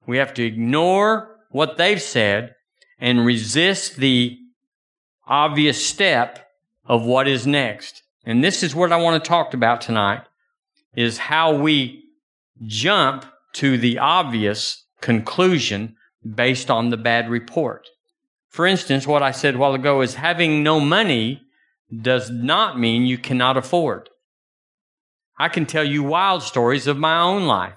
We 0.06 0.18
have 0.18 0.34
to 0.34 0.44
ignore 0.44 1.36
what 1.50 1.76
they've 1.76 2.00
said 2.00 2.54
and 2.98 3.24
resist 3.24 3.96
the 3.96 4.38
obvious 5.26 5.84
step 5.84 6.48
of 6.84 7.04
what 7.04 7.28
is 7.28 7.46
next. 7.46 8.02
And 8.24 8.42
this 8.42 8.62
is 8.62 8.74
what 8.74 8.92
I 8.92 8.96
want 8.96 9.22
to 9.22 9.28
talk 9.28 9.54
about 9.54 9.80
tonight 9.80 10.22
is 10.94 11.18
how 11.18 11.54
we 11.54 12.04
jump 12.66 13.24
to 13.54 13.78
the 13.78 13.98
obvious 13.98 14.84
conclusion 15.00 15.96
based 16.34 16.70
on 16.70 16.90
the 16.90 16.96
bad 16.96 17.30
report. 17.30 17.88
For 18.48 18.66
instance, 18.66 19.06
what 19.06 19.22
I 19.22 19.30
said 19.30 19.54
a 19.54 19.58
while 19.58 19.74
ago 19.74 20.02
is 20.02 20.14
having 20.14 20.62
no 20.62 20.80
money 20.80 21.42
does 22.02 22.30
not 22.30 22.78
mean 22.78 23.06
you 23.06 23.18
cannot 23.18 23.56
afford. 23.56 24.08
I 25.40 25.48
can 25.48 25.64
tell 25.64 25.82
you 25.82 26.02
wild 26.02 26.42
stories 26.42 26.86
of 26.86 26.98
my 26.98 27.18
own 27.18 27.46
life. 27.46 27.72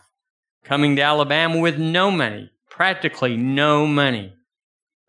Coming 0.66 0.98
to 0.98 1.02
Alabama 1.02 1.60
with 1.60 1.80
no 1.80 2.12
money, 2.12 2.52
practically 2.70 3.38
no 3.38 3.88
money. 3.88 4.34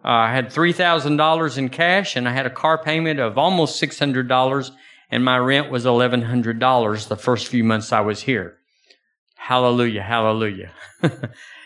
Uh, 0.05 0.09
I 0.09 0.33
had 0.33 0.51
$3,000 0.51 1.59
in 1.59 1.69
cash 1.69 2.15
and 2.15 2.29
I 2.29 2.33
had 2.33 2.47
a 2.47 2.51
car 2.51 2.81
payment 2.81 3.19
of 3.19 3.39
almost 3.39 3.83
$600 3.83 4.71
and 5.11 5.25
my 5.25 5.37
rent 5.37 5.69
was 5.69 5.85
$1,100 5.85 7.09
the 7.09 7.17
first 7.17 7.49
few 7.49 7.65
months 7.65 7.93
I 7.93 8.03
was 8.03 8.23
here. 8.23 8.59
Hallelujah, 9.35 10.03
hallelujah. 10.03 10.71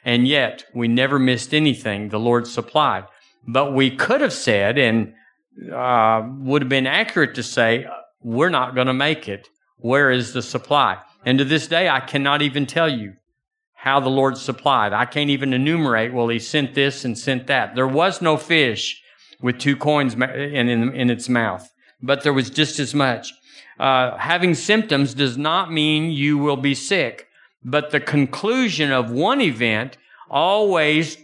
and 0.07 0.27
yet 0.27 0.65
we 0.73 0.89
never 0.89 1.19
missed 1.19 1.53
anything 1.53 2.09
the 2.09 2.19
Lord 2.19 2.47
supplied. 2.47 3.05
But 3.47 3.75
we 3.75 3.95
could 3.95 4.23
have 4.23 4.33
said, 4.33 4.79
and 4.79 5.13
uh, 5.71 6.27
would 6.39 6.63
have 6.63 6.71
been 6.71 6.87
accurate 6.87 7.35
to 7.35 7.43
say, 7.43 7.87
we're 8.23 8.49
not 8.49 8.75
going 8.75 8.87
to 8.87 8.95
make 8.95 9.29
it. 9.29 9.51
Where 9.79 10.11
is 10.11 10.33
the 10.33 10.43
supply? 10.43 10.99
And 11.25 11.39
to 11.39 11.45
this 11.45 11.67
day, 11.67 11.89
I 11.89 12.01
cannot 12.01 12.43
even 12.43 12.67
tell 12.67 12.89
you 12.89 13.15
how 13.75 14.01
the 14.01 14.09
Lord 14.09 14.37
supplied. 14.37 14.93
I 14.93 15.05
can't 15.05 15.31
even 15.31 15.53
enumerate, 15.53 16.13
well, 16.13 16.29
He 16.29 16.39
sent 16.39 16.75
this 16.75 17.05
and 17.05 17.17
sent 17.17 17.47
that. 17.47 17.75
There 17.75 17.87
was 17.87 18.21
no 18.21 18.37
fish 18.37 19.03
with 19.41 19.59
two 19.59 19.77
coins 19.77 20.15
in, 20.15 20.23
in, 20.69 20.95
in 20.95 21.11
its 21.11 21.29
mouth, 21.29 21.73
but 22.03 22.23
there 22.23 22.33
was 22.33 22.51
just 22.51 22.79
as 22.81 22.95
much. 22.95 23.33
Uh, 23.79 24.17
having 24.19 24.55
symptoms 24.55 25.15
does 25.15 25.39
not 25.39 25.73
mean 25.73 26.11
you 26.11 26.37
will 26.37 26.57
be 26.57 26.75
sick, 26.75 27.29
but 27.65 27.91
the 27.91 28.01
conclusion 28.01 28.91
of 28.91 29.13
one 29.13 29.41
event 29.41 29.97
always 30.29 31.17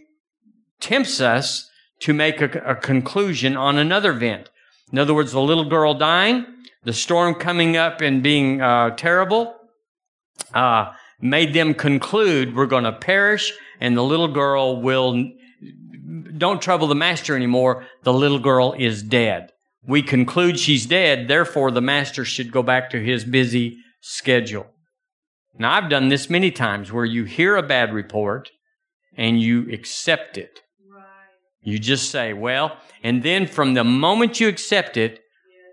tempts 0.79 1.21
us 1.21 1.71
to 2.01 2.15
make 2.15 2.41
a, 2.41 2.51
a 2.65 2.77
conclusion 2.77 3.57
on 3.57 3.79
another 3.79 4.13
event. 4.13 4.51
In 4.93 4.99
other 4.99 5.15
words, 5.15 5.33
the 5.33 5.41
little 5.41 5.69
girl 5.69 5.95
dying, 5.95 6.47
the 6.85 6.93
storm 6.93 7.35
coming 7.35 7.77
up 7.77 8.01
and 8.01 8.23
being 8.23 8.61
uh, 8.61 8.91
terrible, 8.91 9.55
uh, 10.53 10.93
made 11.21 11.55
them 11.55 11.75
conclude 11.75 12.55
we're 12.55 12.67
going 12.67 12.85
to 12.85 12.93
perish 12.93 13.53
and 13.81 13.97
the 13.97 14.03
little 14.03 14.29
girl 14.29 14.81
will, 14.81 15.31
don't 16.37 16.63
trouble 16.63 16.87
the 16.87 16.95
master 16.95 17.35
anymore. 17.35 17.87
The 18.03 18.13
little 18.13 18.39
girl 18.39 18.75
is 18.79 19.03
dead. 19.03 19.51
We 19.87 20.03
conclude 20.03 20.59
she's 20.59 20.87
dead, 20.87 21.29
therefore 21.29 21.71
the 21.71 21.83
master 21.83 22.25
should 22.25 22.51
go 22.51 22.63
back 22.63 22.91
to 22.91 23.03
his 23.03 23.25
busy 23.25 23.79
schedule. 24.01 24.67
Now, 25.59 25.73
I've 25.73 25.91
done 25.91 26.09
this 26.09 26.29
many 26.29 26.51
times 26.51 26.91
where 26.91 27.05
you 27.05 27.25
hear 27.25 27.57
a 27.57 27.63
bad 27.63 27.93
report 27.93 28.51
and 29.17 29.41
you 29.41 29.71
accept 29.73 30.37
it. 30.37 30.61
You 31.63 31.79
just 31.79 32.11
say, 32.11 32.33
well, 32.33 32.77
and 33.03 33.23
then 33.23 33.47
from 33.47 33.75
the 33.75 33.85
moment 33.85 34.41
you 34.41 34.49
accept 34.49 34.97
it 34.97 35.21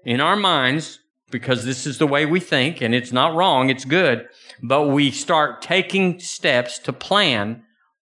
in 0.05 0.21
our 0.21 0.35
minds, 0.35 0.99
because 1.31 1.65
this 1.65 1.87
is 1.87 1.97
the 1.97 2.07
way 2.07 2.25
we 2.25 2.39
think 2.39 2.81
and 2.81 2.93
it's 2.93 3.11
not 3.11 3.35
wrong, 3.35 3.69
it's 3.69 3.85
good, 3.85 4.27
but 4.61 4.87
we 4.87 5.11
start 5.11 5.61
taking 5.61 6.19
steps 6.19 6.77
to 6.79 6.93
plan 6.93 7.63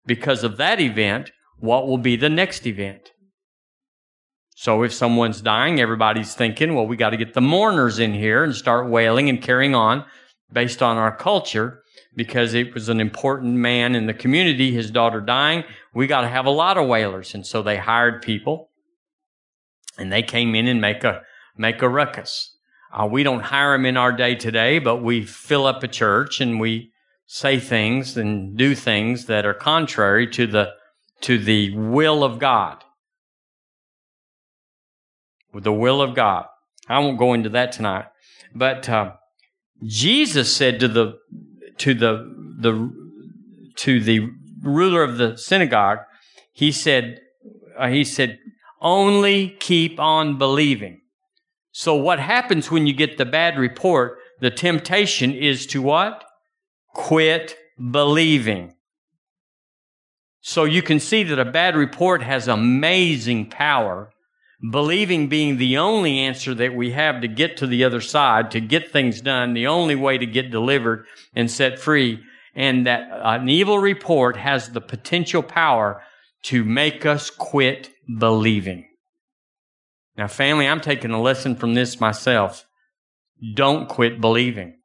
because 0.06 0.42
of 0.42 0.56
that 0.56 0.80
event, 0.80 1.30
what 1.58 1.86
will 1.86 1.98
be 1.98 2.16
the 2.16 2.28
next 2.28 2.66
event? 2.66 3.10
So 4.56 4.82
if 4.82 4.92
someone's 4.92 5.40
dying, 5.40 5.80
everybody's 5.80 6.34
thinking, 6.34 6.74
well, 6.74 6.86
we 6.86 6.96
got 6.96 7.10
to 7.10 7.16
get 7.16 7.32
the 7.32 7.40
mourners 7.40 7.98
in 7.98 8.12
here 8.12 8.44
and 8.44 8.54
start 8.54 8.90
wailing 8.90 9.28
and 9.28 9.40
carrying 9.40 9.74
on 9.74 10.04
based 10.52 10.82
on 10.82 10.96
our 10.96 11.16
culture 11.16 11.82
because 12.14 12.54
it 12.54 12.74
was 12.74 12.88
an 12.88 13.00
important 13.00 13.54
man 13.54 13.94
in 13.94 14.06
the 14.06 14.12
community, 14.14 14.72
his 14.72 14.90
daughter 14.90 15.20
dying. 15.20 15.64
We 15.94 16.06
got 16.06 16.22
to 16.22 16.28
have 16.28 16.46
a 16.46 16.50
lot 16.50 16.76
of 16.76 16.88
wailers. 16.88 17.34
And 17.34 17.46
so 17.46 17.62
they 17.62 17.76
hired 17.78 18.20
people 18.20 18.70
and 19.96 20.12
they 20.12 20.22
came 20.22 20.54
in 20.54 20.66
and 20.66 20.80
make 20.80 21.04
a, 21.04 21.22
make 21.56 21.80
a 21.82 21.88
ruckus. 21.88 22.56
Uh, 22.92 23.06
we 23.06 23.22
don't 23.22 23.40
hire 23.40 23.72
them 23.72 23.86
in 23.86 23.96
our 23.96 24.12
day 24.12 24.34
today, 24.34 24.78
but 24.78 24.96
we 24.96 25.24
fill 25.24 25.66
up 25.66 25.82
a 25.82 25.88
church 25.88 26.40
and 26.40 26.58
we 26.58 26.90
say 27.26 27.60
things 27.60 28.16
and 28.16 28.56
do 28.56 28.74
things 28.74 29.26
that 29.26 29.46
are 29.46 29.54
contrary 29.54 30.26
to 30.26 30.46
the 30.46 30.72
to 31.20 31.38
the 31.38 31.76
will 31.76 32.24
of 32.24 32.38
God. 32.38 32.82
With 35.52 35.64
the 35.64 35.72
will 35.72 36.00
of 36.02 36.14
God. 36.14 36.46
I 36.88 36.98
won't 36.98 37.18
go 37.18 37.34
into 37.34 37.50
that 37.50 37.72
tonight. 37.72 38.06
But 38.54 38.88
uh, 38.88 39.12
Jesus 39.84 40.54
said 40.54 40.80
to 40.80 40.88
the 40.88 41.18
to 41.78 41.94
the 41.94 42.34
the 42.58 42.90
to 43.76 44.00
the 44.00 44.28
ruler 44.62 45.04
of 45.04 45.16
the 45.16 45.36
synagogue, 45.36 45.98
he 46.52 46.72
said 46.72 47.20
uh, 47.78 47.88
he 47.88 48.02
said 48.02 48.38
only 48.80 49.50
keep 49.60 50.00
on 50.00 50.36
believing. 50.38 50.99
So 51.72 51.94
what 51.94 52.18
happens 52.18 52.70
when 52.70 52.86
you 52.86 52.92
get 52.92 53.16
the 53.16 53.24
bad 53.24 53.58
report? 53.58 54.18
The 54.40 54.50
temptation 54.50 55.32
is 55.32 55.66
to 55.68 55.82
what? 55.82 56.24
Quit 56.94 57.56
believing. 57.90 58.74
So 60.40 60.64
you 60.64 60.82
can 60.82 61.00
see 61.00 61.22
that 61.24 61.38
a 61.38 61.44
bad 61.44 61.76
report 61.76 62.22
has 62.22 62.48
amazing 62.48 63.50
power. 63.50 64.10
Believing 64.70 65.28
being 65.28 65.56
the 65.56 65.78
only 65.78 66.18
answer 66.18 66.54
that 66.54 66.74
we 66.74 66.90
have 66.90 67.22
to 67.22 67.28
get 67.28 67.56
to 67.58 67.66
the 67.66 67.84
other 67.84 68.00
side, 68.00 68.50
to 68.50 68.60
get 68.60 68.90
things 68.90 69.20
done, 69.20 69.54
the 69.54 69.66
only 69.66 69.94
way 69.94 70.18
to 70.18 70.26
get 70.26 70.50
delivered 70.50 71.06
and 71.34 71.50
set 71.50 71.78
free. 71.78 72.20
And 72.54 72.86
that 72.86 73.08
an 73.22 73.48
evil 73.48 73.78
report 73.78 74.36
has 74.36 74.70
the 74.70 74.80
potential 74.80 75.42
power 75.42 76.02
to 76.42 76.64
make 76.64 77.06
us 77.06 77.30
quit 77.30 77.90
believing. 78.18 78.89
Now, 80.16 80.26
family, 80.26 80.66
I'm 80.66 80.80
taking 80.80 81.12
a 81.12 81.20
lesson 81.20 81.56
from 81.56 81.74
this 81.74 82.00
myself. 82.00 82.66
Don't 83.54 83.88
quit 83.88 84.20
believing. 84.20 84.76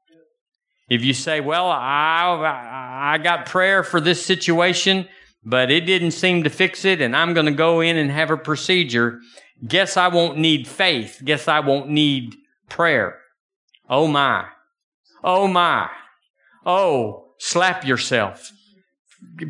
If 0.87 1.03
you 1.03 1.13
say, 1.13 1.41
well, 1.41 1.69
I, 1.69 3.15
I 3.15 3.17
got 3.17 3.47
prayer 3.47 3.83
for 3.83 3.99
this 3.99 4.25
situation, 4.25 5.07
but 5.43 5.71
it 5.71 5.81
didn't 5.81 6.11
seem 6.11 6.43
to 6.43 6.49
fix 6.49 6.85
it, 6.85 7.01
and 7.01 7.15
I'm 7.15 7.33
going 7.33 7.47
to 7.47 7.51
go 7.51 7.81
in 7.81 7.97
and 7.97 8.11
have 8.11 8.31
a 8.31 8.37
procedure, 8.37 9.19
guess 9.67 9.97
I 9.97 10.07
won't 10.07 10.37
need 10.37 10.67
faith. 10.67 11.21
Guess 11.23 11.47
I 11.47 11.59
won't 11.59 11.89
need 11.89 12.35
prayer. 12.69 13.19
Oh 13.89 14.07
my. 14.07 14.45
Oh 15.23 15.47
my. 15.47 15.89
Oh, 16.65 17.33
slap 17.39 17.85
yourself. 17.85 18.51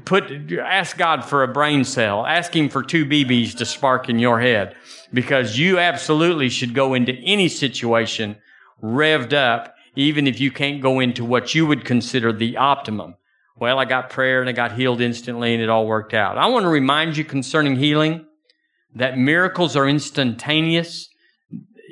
Put, 0.05 0.51
ask 0.53 0.97
God 0.97 1.23
for 1.23 1.43
a 1.43 1.47
brain 1.47 1.83
cell. 1.83 2.25
Ask 2.25 2.55
Him 2.55 2.69
for 2.69 2.83
two 2.83 3.05
BBs 3.05 3.55
to 3.57 3.65
spark 3.65 4.09
in 4.09 4.19
your 4.19 4.39
head 4.39 4.75
because 5.13 5.57
you 5.57 5.79
absolutely 5.79 6.49
should 6.49 6.73
go 6.73 6.93
into 6.93 7.13
any 7.13 7.47
situation 7.47 8.37
revved 8.81 9.33
up 9.33 9.75
even 9.95 10.27
if 10.27 10.39
you 10.39 10.51
can't 10.51 10.81
go 10.81 10.99
into 10.99 11.23
what 11.23 11.55
you 11.55 11.65
would 11.65 11.85
consider 11.85 12.33
the 12.33 12.57
optimum. 12.57 13.15
Well, 13.57 13.79
I 13.79 13.85
got 13.85 14.09
prayer 14.09 14.41
and 14.41 14.49
I 14.49 14.53
got 14.53 14.73
healed 14.73 14.99
instantly 14.99 15.53
and 15.53 15.63
it 15.63 15.69
all 15.69 15.87
worked 15.87 16.13
out. 16.13 16.37
I 16.37 16.47
want 16.47 16.63
to 16.63 16.69
remind 16.69 17.15
you 17.15 17.23
concerning 17.23 17.77
healing 17.77 18.25
that 18.95 19.17
miracles 19.17 19.75
are 19.75 19.87
instantaneous. 19.87 21.07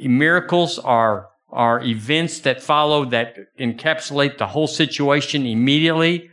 Miracles 0.01 0.77
are, 0.79 1.29
are 1.49 1.81
events 1.81 2.41
that 2.41 2.61
follow 2.61 3.05
that 3.05 3.35
encapsulate 3.59 4.37
the 4.37 4.47
whole 4.47 4.67
situation 4.67 5.45
immediately. 5.45 6.29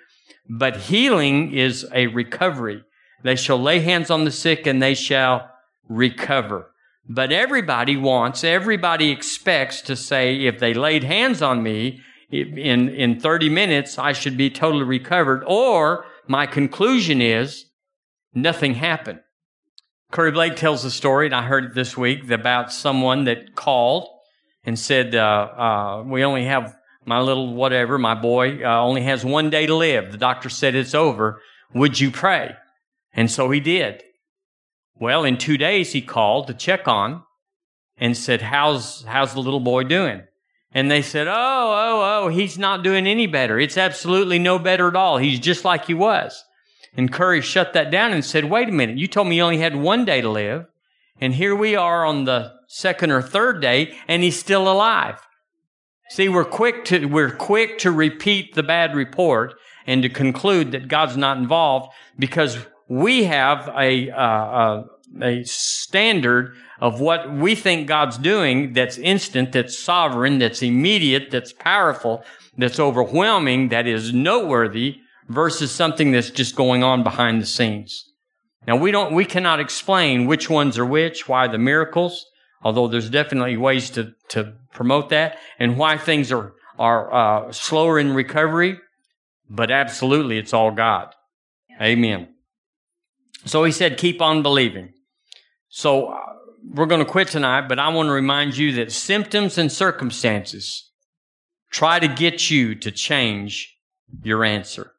But 0.52 0.76
healing 0.76 1.52
is 1.52 1.86
a 1.94 2.08
recovery. 2.08 2.82
They 3.22 3.36
shall 3.36 3.60
lay 3.60 3.78
hands 3.78 4.10
on 4.10 4.24
the 4.24 4.32
sick 4.32 4.66
and 4.66 4.82
they 4.82 4.94
shall 4.94 5.48
recover. 5.88 6.72
But 7.08 7.30
everybody 7.30 7.96
wants, 7.96 8.42
everybody 8.42 9.10
expects 9.10 9.80
to 9.82 9.94
say, 9.94 10.46
if 10.46 10.58
they 10.58 10.74
laid 10.74 11.04
hands 11.04 11.40
on 11.40 11.62
me 11.62 12.00
in, 12.30 12.88
in 12.88 13.20
30 13.20 13.48
minutes, 13.48 13.96
I 13.96 14.12
should 14.12 14.36
be 14.36 14.50
totally 14.50 14.84
recovered. 14.84 15.44
Or 15.46 16.04
my 16.26 16.46
conclusion 16.46 17.22
is 17.22 17.66
nothing 18.34 18.74
happened. 18.74 19.20
Curry 20.10 20.32
Blake 20.32 20.56
tells 20.56 20.84
a 20.84 20.90
story, 20.90 21.26
and 21.26 21.34
I 21.34 21.42
heard 21.42 21.66
it 21.66 21.74
this 21.74 21.96
week 21.96 22.28
about 22.28 22.72
someone 22.72 23.24
that 23.24 23.54
called 23.54 24.08
and 24.64 24.76
said, 24.76 25.14
uh, 25.14 25.20
uh, 25.20 26.04
We 26.04 26.24
only 26.24 26.46
have 26.46 26.76
my 27.10 27.20
little 27.20 27.52
whatever, 27.52 27.98
my 27.98 28.14
boy, 28.14 28.64
uh, 28.64 28.80
only 28.80 29.02
has 29.02 29.24
one 29.24 29.50
day 29.50 29.66
to 29.66 29.74
live. 29.74 30.12
The 30.12 30.16
doctor 30.16 30.48
said 30.48 30.76
it's 30.76 30.94
over. 30.94 31.42
Would 31.74 31.98
you 31.98 32.12
pray? 32.12 32.54
And 33.12 33.28
so 33.28 33.50
he 33.50 33.58
did. 33.58 34.04
Well, 34.94 35.24
in 35.24 35.36
two 35.36 35.58
days, 35.58 35.92
he 35.92 36.02
called 36.02 36.46
to 36.46 36.54
check 36.54 36.86
on 36.86 37.24
and 37.96 38.16
said, 38.16 38.42
how's, 38.42 39.02
how's 39.02 39.34
the 39.34 39.40
little 39.40 39.58
boy 39.58 39.82
doing? 39.82 40.22
And 40.70 40.88
they 40.88 41.02
said, 41.02 41.26
oh, 41.26 41.32
oh, 41.34 42.26
oh, 42.26 42.28
he's 42.28 42.56
not 42.56 42.84
doing 42.84 43.08
any 43.08 43.26
better. 43.26 43.58
It's 43.58 43.76
absolutely 43.76 44.38
no 44.38 44.60
better 44.60 44.86
at 44.86 44.94
all. 44.94 45.18
He's 45.18 45.40
just 45.40 45.64
like 45.64 45.86
he 45.86 45.94
was. 45.94 46.44
And 46.96 47.12
Curry 47.12 47.40
shut 47.40 47.72
that 47.72 47.90
down 47.90 48.12
and 48.12 48.24
said, 48.24 48.44
wait 48.44 48.68
a 48.68 48.72
minute. 48.72 48.98
You 48.98 49.08
told 49.08 49.26
me 49.26 49.38
you 49.38 49.42
only 49.42 49.58
had 49.58 49.74
one 49.74 50.04
day 50.04 50.20
to 50.20 50.30
live. 50.30 50.66
And 51.20 51.34
here 51.34 51.56
we 51.56 51.74
are 51.74 52.04
on 52.04 52.24
the 52.24 52.52
second 52.68 53.10
or 53.10 53.20
third 53.20 53.60
day 53.60 53.96
and 54.06 54.22
he's 54.22 54.38
still 54.38 54.70
alive. 54.70 55.20
See, 56.10 56.28
we're 56.28 56.44
quick 56.44 56.84
to, 56.86 57.06
we're 57.06 57.30
quick 57.30 57.78
to 57.78 57.92
repeat 57.92 58.56
the 58.56 58.64
bad 58.64 58.96
report 58.96 59.54
and 59.86 60.02
to 60.02 60.08
conclude 60.08 60.72
that 60.72 60.88
God's 60.88 61.16
not 61.16 61.38
involved 61.38 61.92
because 62.18 62.58
we 62.88 63.24
have 63.24 63.68
a, 63.78 64.10
uh, 64.10 64.24
a, 64.24 64.84
a 65.22 65.44
standard 65.44 66.56
of 66.80 67.00
what 67.00 67.32
we 67.32 67.54
think 67.54 67.86
God's 67.86 68.18
doing 68.18 68.72
that's 68.72 68.98
instant, 68.98 69.52
that's 69.52 69.78
sovereign, 69.78 70.40
that's 70.40 70.62
immediate, 70.62 71.30
that's 71.30 71.52
powerful, 71.52 72.24
that's 72.58 72.80
overwhelming, 72.80 73.68
that 73.68 73.86
is 73.86 74.12
noteworthy 74.12 74.96
versus 75.28 75.70
something 75.70 76.10
that's 76.10 76.30
just 76.30 76.56
going 76.56 76.82
on 76.82 77.04
behind 77.04 77.40
the 77.40 77.46
scenes. 77.46 78.04
Now 78.66 78.74
we 78.74 78.90
don't, 78.90 79.14
we 79.14 79.24
cannot 79.24 79.60
explain 79.60 80.26
which 80.26 80.50
ones 80.50 80.76
are 80.76 80.84
which, 80.84 81.28
why 81.28 81.46
the 81.46 81.58
miracles, 81.58 82.26
although 82.62 82.88
there's 82.88 83.10
definitely 83.10 83.56
ways 83.56 83.90
to, 83.90 84.14
to 84.30 84.54
promote 84.72 85.08
that, 85.10 85.38
and 85.58 85.76
why 85.76 85.96
things 85.96 86.32
are, 86.32 86.54
are 86.78 87.12
uh, 87.48 87.52
slower 87.52 87.98
in 87.98 88.14
recovery, 88.14 88.78
but 89.48 89.70
absolutely 89.70 90.38
it's 90.38 90.54
all 90.54 90.70
God. 90.70 91.14
Amen. 91.80 92.28
So 93.46 93.64
he 93.64 93.72
said, 93.72 93.96
keep 93.96 94.20
on 94.20 94.42
believing. 94.42 94.92
So 95.68 96.08
uh, 96.08 96.18
we're 96.74 96.86
going 96.86 97.04
to 97.04 97.10
quit 97.10 97.28
tonight, 97.28 97.68
but 97.68 97.78
I 97.78 97.88
want 97.88 98.08
to 98.08 98.12
remind 98.12 98.56
you 98.56 98.72
that 98.74 98.92
symptoms 98.92 99.56
and 99.56 99.72
circumstances 99.72 100.90
try 101.70 101.98
to 101.98 102.08
get 102.08 102.50
you 102.50 102.74
to 102.74 102.90
change 102.90 103.76
your 104.22 104.44
answer. 104.44 104.92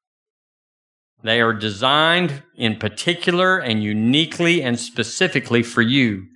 They 1.24 1.40
are 1.40 1.54
designed 1.54 2.44
in 2.56 2.78
particular 2.78 3.60
and 3.60 3.84
uniquely 3.84 4.64
and 4.64 4.80
specifically 4.80 5.62
for 5.62 5.82
you 5.82 6.28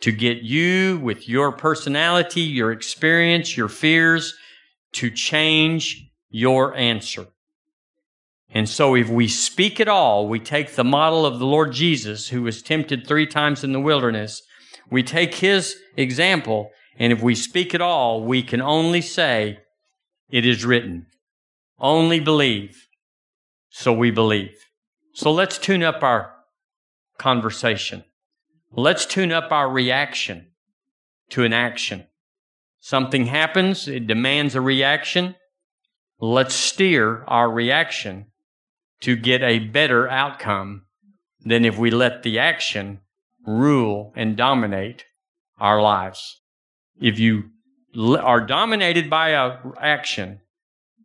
to 0.00 0.12
get 0.12 0.38
you 0.38 0.98
with 0.98 1.28
your 1.28 1.52
personality, 1.52 2.40
your 2.40 2.72
experience, 2.72 3.56
your 3.56 3.68
fears 3.68 4.34
to 4.92 5.10
change 5.10 6.10
your 6.30 6.74
answer. 6.74 7.26
And 8.52 8.68
so 8.68 8.96
if 8.96 9.08
we 9.08 9.28
speak 9.28 9.78
at 9.78 9.88
all, 9.88 10.26
we 10.26 10.40
take 10.40 10.74
the 10.74 10.84
model 10.84 11.24
of 11.24 11.38
the 11.38 11.46
Lord 11.46 11.72
Jesus, 11.72 12.28
who 12.28 12.42
was 12.42 12.62
tempted 12.62 13.06
three 13.06 13.26
times 13.26 13.62
in 13.62 13.72
the 13.72 13.80
wilderness. 13.80 14.42
We 14.90 15.02
take 15.04 15.36
his 15.36 15.76
example, 15.96 16.70
and 16.98 17.12
if 17.12 17.22
we 17.22 17.34
speak 17.36 17.74
at 17.74 17.80
all, 17.80 18.24
we 18.24 18.42
can 18.42 18.60
only 18.60 19.02
say, 19.02 19.60
it 20.30 20.44
is 20.44 20.64
written. 20.64 21.06
Only 21.78 22.20
believe. 22.20 22.88
So 23.68 23.92
we 23.92 24.10
believe. 24.10 24.56
So 25.14 25.30
let's 25.30 25.58
tune 25.58 25.82
up 25.82 26.02
our 26.02 26.32
conversation. 27.18 28.04
Let's 28.72 29.04
tune 29.04 29.32
up 29.32 29.50
our 29.50 29.68
reaction 29.68 30.46
to 31.30 31.42
an 31.42 31.52
action. 31.52 32.06
Something 32.78 33.26
happens, 33.26 33.88
it 33.88 34.06
demands 34.06 34.54
a 34.54 34.60
reaction. 34.60 35.34
Let's 36.20 36.54
steer 36.54 37.24
our 37.24 37.50
reaction 37.50 38.26
to 39.00 39.16
get 39.16 39.42
a 39.42 39.58
better 39.58 40.08
outcome 40.08 40.82
than 41.40 41.64
if 41.64 41.78
we 41.78 41.90
let 41.90 42.22
the 42.22 42.38
action 42.38 43.00
rule 43.46 44.12
and 44.14 44.36
dominate 44.36 45.04
our 45.58 45.82
lives. 45.82 46.40
If 47.00 47.18
you 47.18 47.50
are 47.96 48.40
dominated 48.40 49.10
by 49.10 49.30
a 49.30 49.56
action, 49.80 50.40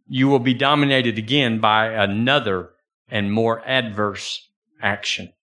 you 0.07 0.27
will 0.27 0.39
be 0.39 0.53
dominated 0.53 1.17
again 1.17 1.59
by 1.59 1.87
another 1.87 2.71
and 3.09 3.31
more 3.31 3.67
adverse 3.67 4.49
action. 4.81 5.33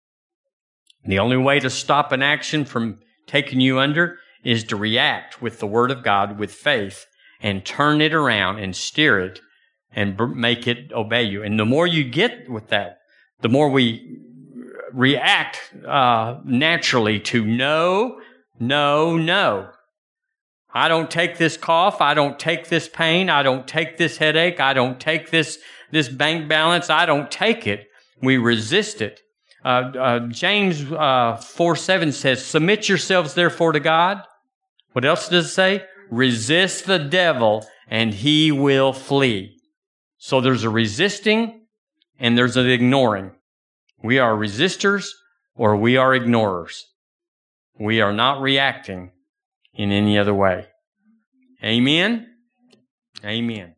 The 1.04 1.18
only 1.18 1.36
way 1.36 1.58
to 1.60 1.70
stop 1.70 2.12
an 2.12 2.22
action 2.22 2.64
from 2.64 3.00
taking 3.26 3.60
you 3.60 3.78
under 3.78 4.18
is 4.44 4.64
to 4.64 4.76
react 4.76 5.42
with 5.42 5.58
the 5.58 5.66
Word 5.66 5.90
of 5.90 6.02
God 6.02 6.38
with 6.38 6.52
faith 6.52 7.06
and 7.40 7.64
turn 7.64 8.00
it 8.00 8.14
around 8.14 8.58
and 8.58 8.74
steer 8.74 9.18
it 9.20 9.40
and 9.94 10.18
make 10.36 10.66
it 10.66 10.92
obey 10.92 11.24
you. 11.24 11.42
And 11.42 11.58
the 11.58 11.64
more 11.64 11.86
you 11.86 12.04
get 12.04 12.48
with 12.48 12.68
that, 12.68 12.98
the 13.40 13.48
more 13.48 13.68
we 13.68 14.18
react 14.92 15.58
uh, 15.86 16.38
naturally 16.44 17.18
to 17.20 17.44
no, 17.44 18.20
no, 18.60 19.16
no. 19.16 19.70
I 20.74 20.88
don't 20.88 21.10
take 21.10 21.36
this 21.36 21.56
cough. 21.56 22.00
I 22.00 22.14
don't 22.14 22.38
take 22.38 22.68
this 22.68 22.88
pain. 22.88 23.28
I 23.28 23.42
don't 23.42 23.66
take 23.66 23.98
this 23.98 24.16
headache. 24.16 24.60
I 24.60 24.72
don't 24.72 24.98
take 24.98 25.30
this, 25.30 25.58
this 25.90 26.08
bank 26.08 26.48
balance. 26.48 26.88
I 26.88 27.04
don't 27.04 27.30
take 27.30 27.66
it. 27.66 27.88
We 28.22 28.38
resist 28.38 29.02
it. 29.02 29.20
Uh, 29.64 29.68
uh, 29.68 30.18
James 30.28 30.90
uh, 30.90 31.36
4 31.36 31.76
7 31.76 32.12
says, 32.12 32.44
Submit 32.44 32.88
yourselves 32.88 33.34
therefore 33.34 33.72
to 33.72 33.80
God. 33.80 34.22
What 34.92 35.04
else 35.04 35.28
does 35.28 35.46
it 35.46 35.50
say? 35.50 35.84
Resist 36.10 36.86
the 36.86 36.98
devil 36.98 37.66
and 37.88 38.12
he 38.12 38.52
will 38.52 38.92
flee. 38.92 39.56
So 40.18 40.40
there's 40.40 40.64
a 40.64 40.70
resisting 40.70 41.66
and 42.18 42.36
there's 42.36 42.56
an 42.56 42.68
ignoring. 42.68 43.32
We 44.02 44.18
are 44.18 44.34
resistors 44.34 45.08
or 45.54 45.76
we 45.76 45.96
are 45.96 46.14
ignorers. 46.14 46.86
We 47.78 48.00
are 48.00 48.12
not 48.12 48.40
reacting 48.40 49.12
in 49.74 49.90
any 49.90 50.18
other 50.18 50.34
way. 50.34 50.66
Amen. 51.64 52.26
Amen. 53.24 53.76